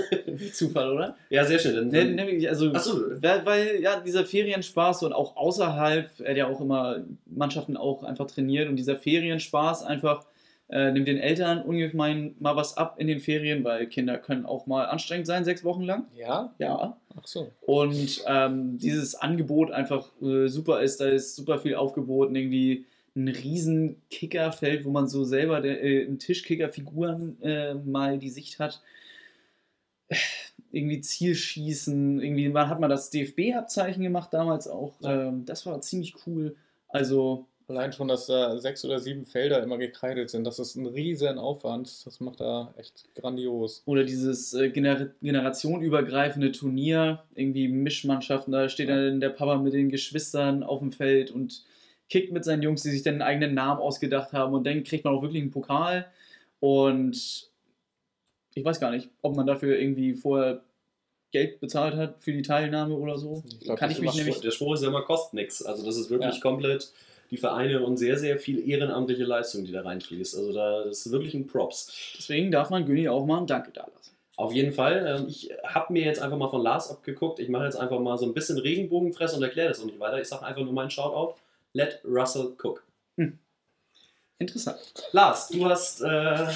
[0.52, 1.16] Zufall, oder?
[1.28, 1.90] Ja, sehr schön.
[1.90, 6.60] Dann, also, Achso, weil, weil ja dieser Ferienspaß und auch außerhalb, er hat ja auch
[6.60, 10.24] immer Mannschaften auch einfach trainiert und dieser Ferienspaß einfach
[10.68, 14.66] äh, nimmt den Eltern ungemein mal was ab in den Ferien, weil Kinder können auch
[14.66, 16.06] mal anstrengend sein, sechs Wochen lang.
[16.16, 16.54] Ja?
[16.58, 16.96] Ja.
[17.16, 17.52] Ach so.
[17.60, 23.28] Und ähm, dieses Angebot einfach äh, super ist, da ist super viel aufgeboten, irgendwie ein
[23.28, 28.82] riesen Kickerfeld, wo man so selber der, äh, in Tischkickerfiguren äh, mal die Sicht hat.
[30.72, 35.00] Irgendwie Zielschießen, irgendwie man hat man das DFB-Abzeichen gemacht damals auch.
[35.00, 35.28] Ja.
[35.28, 36.56] Ähm, das war ziemlich cool.
[36.88, 40.86] Also Allein schon, dass da sechs oder sieben Felder immer gekreidet sind, das ist ein
[40.86, 42.06] riesen Aufwand.
[42.06, 43.82] Das macht da echt grandios.
[43.86, 49.88] Oder dieses äh, gener generationenübergreifende Turnier, irgendwie Mischmannschaften, da steht dann der Papa mit den
[49.90, 51.64] Geschwistern auf dem Feld und
[52.08, 55.04] kickt mit seinen Jungs, die sich dann einen eigenen Namen ausgedacht haben und dann kriegt
[55.04, 56.06] man auch wirklich einen Pokal
[56.60, 57.50] und
[58.54, 60.62] ich weiß gar nicht, ob man dafür irgendwie vorher
[61.32, 63.42] Geld bezahlt hat für die Teilnahme oder so.
[63.46, 65.62] Ich glaub, Kann das ich mich macht nämlich der Spruch ist ja immer, kostet nichts.
[65.64, 66.40] Also das ist wirklich Ja.
[66.40, 66.92] komplett
[67.30, 70.36] die Vereine und sehr, sehr viel ehrenamtliche Leistung, die da reinfließt.
[70.36, 72.14] Also da ist wirklich ein Props.
[72.18, 74.16] deswegen darf man Günni auch mal ein Danke da lassen.
[74.36, 75.16] Auf jeden Fall.
[75.18, 77.38] Ähm, Ich habe mir jetzt einfach mal von Lars abgeguckt.
[77.38, 80.20] Ich mache jetzt einfach mal so ein bisschen Regenbogenfress und erkläre das auch nicht weiter.
[80.20, 81.34] Ich sage einfach nur meinen Shoutout.
[81.72, 82.84] Let Russell cook.
[84.38, 84.78] Interessant.
[85.12, 86.02] Lars, du hast.
[86.02, 86.46] Äh,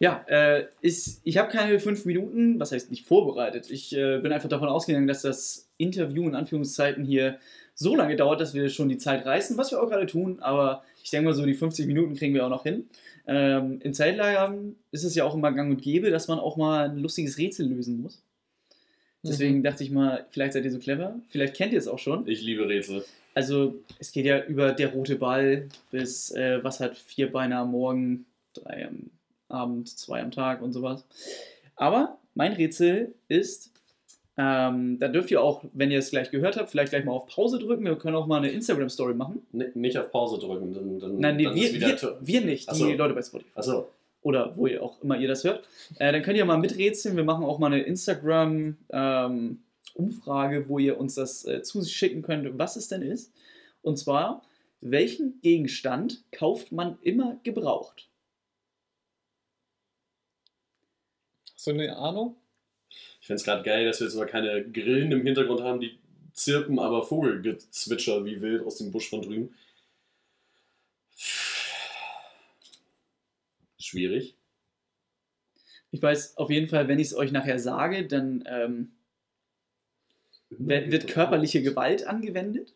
[0.00, 3.70] Ja, äh, ich, ich habe keine fünf Minuten, was heißt nicht vorbereitet.
[3.70, 7.38] Ich äh, bin einfach davon ausgegangen, dass das Interview in Anführungszeiten hier
[7.74, 10.40] so lange dauert, dass wir schon die Zeit reißen, was wir auch gerade tun.
[10.40, 12.88] Aber ich denke mal, so die 50 Minuten kriegen wir auch noch hin.
[13.26, 16.88] Ähm, in Zeltlagern ist es ja auch immer gang und gäbe, dass man auch mal
[16.88, 18.22] ein lustiges Rätsel lösen muss.
[19.22, 21.20] Deswegen dachte ich mal, vielleicht seid ihr so clever.
[21.28, 22.26] Vielleicht kennt ihr es auch schon.
[22.26, 23.04] ich liebe Rätsel.
[23.34, 27.72] Also es geht ja über der rote Ball bis äh, was hat vier Beine am
[27.72, 28.24] Morgen,
[28.54, 29.10] drei am
[29.50, 31.04] Abend, zwei am Tag und sowas.
[31.76, 33.72] Aber mein Rätsel ist,
[34.36, 37.26] ähm, da dürft ihr auch, wenn ihr es gleich gehört habt, vielleicht gleich mal auf
[37.26, 37.84] Pause drücken.
[37.84, 39.42] Wir können auch mal eine Instagram-Story machen.
[39.52, 40.72] N nicht auf Pause drücken.
[40.72, 42.90] Dann, dann, Nein, nee, dann wir, wir, wir nicht, die so.
[42.90, 43.50] Leute bei Spotify.
[43.54, 43.88] Achso.
[44.22, 45.66] Oder wo ihr auch immer ihr das hört.
[45.98, 47.16] Äh, dann könnt ihr mal miträtseln.
[47.16, 52.88] Wir machen auch mal eine Instagram-Umfrage, wo ihr uns das äh, zuschicken könnt, was es
[52.88, 53.32] denn ist.
[53.82, 54.42] Und zwar,
[54.80, 58.09] welchen Gegenstand kauft man immer gebraucht?
[61.60, 62.36] Hast du eine Ahnung?
[63.20, 65.98] Ich finde es gerade geil, dass wir jetzt aber keine Grillen im Hintergrund haben, die
[66.32, 69.54] zirpen, aber Vogelgezwitscher wie wild aus dem Busch von drüben.
[73.78, 74.36] Schwierig.
[75.90, 78.92] Ich weiß auf jeden Fall, wenn ich es euch nachher sage, dann ähm,
[80.48, 82.72] wird, wird körperliche Gewalt angewendet.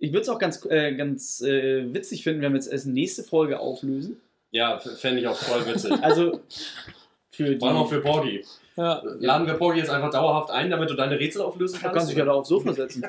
[0.00, 3.22] Ich würde es auch ganz, äh, ganz äh, witzig finden, wenn wir jetzt erst nächste
[3.22, 4.20] Folge auflösen.
[4.50, 5.92] Ja, fände ich auch voll witzig.
[6.02, 6.40] Also
[7.38, 7.58] für die.
[7.58, 8.44] Vor allem auch für Porgy.
[8.76, 9.02] Ja.
[9.18, 11.94] Laden wir Porgy jetzt einfach dauerhaft ein, damit du deine Rätsel auflösen Du kannst?
[11.96, 13.04] kannst dich ja da aufs Sofa setzen.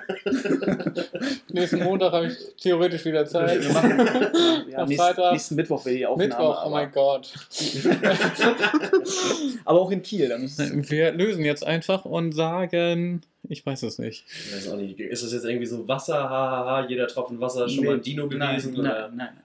[1.52, 3.62] Nächsten Montag habe ich theoretisch wieder Zeit.
[3.62, 5.32] Wir machen ja, Am nächsten, Freitag.
[5.34, 6.28] nächsten Mittwoch wäre die Aufnahme.
[6.30, 7.34] Mittwoch, oh mein Gott.
[9.66, 10.30] aber auch in Kiel.
[10.30, 10.60] Dann ist,
[10.90, 14.26] Wir lösen jetzt einfach und sagen, ich weiß es nicht.
[14.28, 15.00] Ich weiß auch nicht.
[15.00, 18.28] Ist das jetzt irgendwie so Wasser, hahaha, jeder Tropfen Wasser ist schon mal ein Dino
[18.28, 18.74] gewesen?
[18.74, 19.08] Nein, oder?
[19.10, 19.44] nein, nein.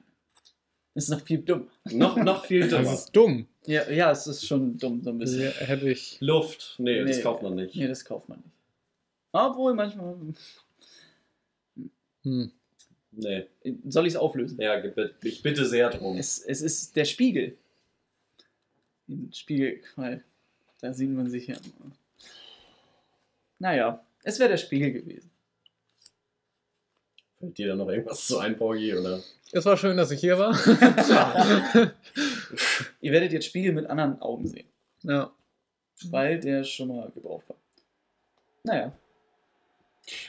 [0.95, 1.69] Das ist noch viel dumm.
[1.91, 2.93] Noch, noch viel Das dümmer.
[2.95, 3.47] ist dumm.
[3.67, 5.43] Ja, ja, es ist schon dumm, so ein bisschen.
[5.43, 6.19] Ja, hätte ich.
[6.21, 6.75] Luft.
[6.79, 7.23] Nee, das Nee.
[7.23, 7.75] kauft man nicht.
[7.75, 8.51] Nee, das kauft man nicht.
[9.33, 10.17] Obwohl, manchmal.
[12.23, 12.53] Hm.
[13.13, 13.47] Nee.
[13.89, 14.61] Soll ich es auflösen?
[14.61, 14.83] Ja,
[15.23, 16.17] ich bitte sehr drum.
[16.19, 17.57] Es, es ist der Spiegel.
[19.07, 20.25] Den Spiegel, weil
[20.81, 21.57] da sieht man sich ja.
[21.57, 21.93] immer.
[23.59, 25.31] Naja, es wäre der Spiegel gewesen.
[27.45, 28.95] Fällt dir da noch irgendwas zu ein, Porgy?
[28.95, 29.21] Oder?
[29.53, 30.53] Es war schön, dass ich hier war.
[33.03, 34.67] Ihr werdet jetzt Spiegel mit anderen Augen sehen,
[35.03, 35.31] ja.
[36.05, 37.57] weil der schon mal gebraucht war.
[38.63, 38.93] Naja,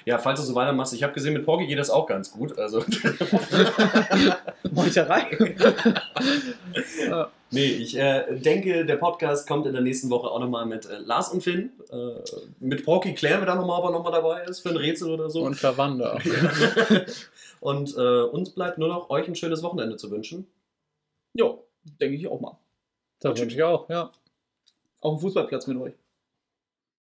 [0.03, 2.59] Ja, falls du so weitermachst, ich habe gesehen, mit Porky geht das auch ganz gut.
[2.59, 2.83] Also.
[4.71, 5.55] Meuterei.
[7.07, 7.31] Ja.
[7.55, 10.97] Nee, ich äh, denke, der Podcast kommt in der nächsten Woche auch nochmal mit äh,
[10.97, 11.71] Lars und Finn.
[11.89, 12.19] Äh,
[12.59, 15.29] mit Porky klären wir dann nochmal, ob er nochmal dabei ist für ein Rätsel oder
[15.29, 15.41] so.
[15.41, 16.19] Und Verwander.
[17.61, 20.47] und äh, uns bleibt nur noch, euch ein schönes Wochenende zu wünschen.
[21.33, 21.63] Jo,
[22.01, 22.57] denke ich auch mal.
[23.21, 24.11] Das wünsche ich auch, ja.
[24.99, 25.93] Auf dem Fußballplatz mit euch.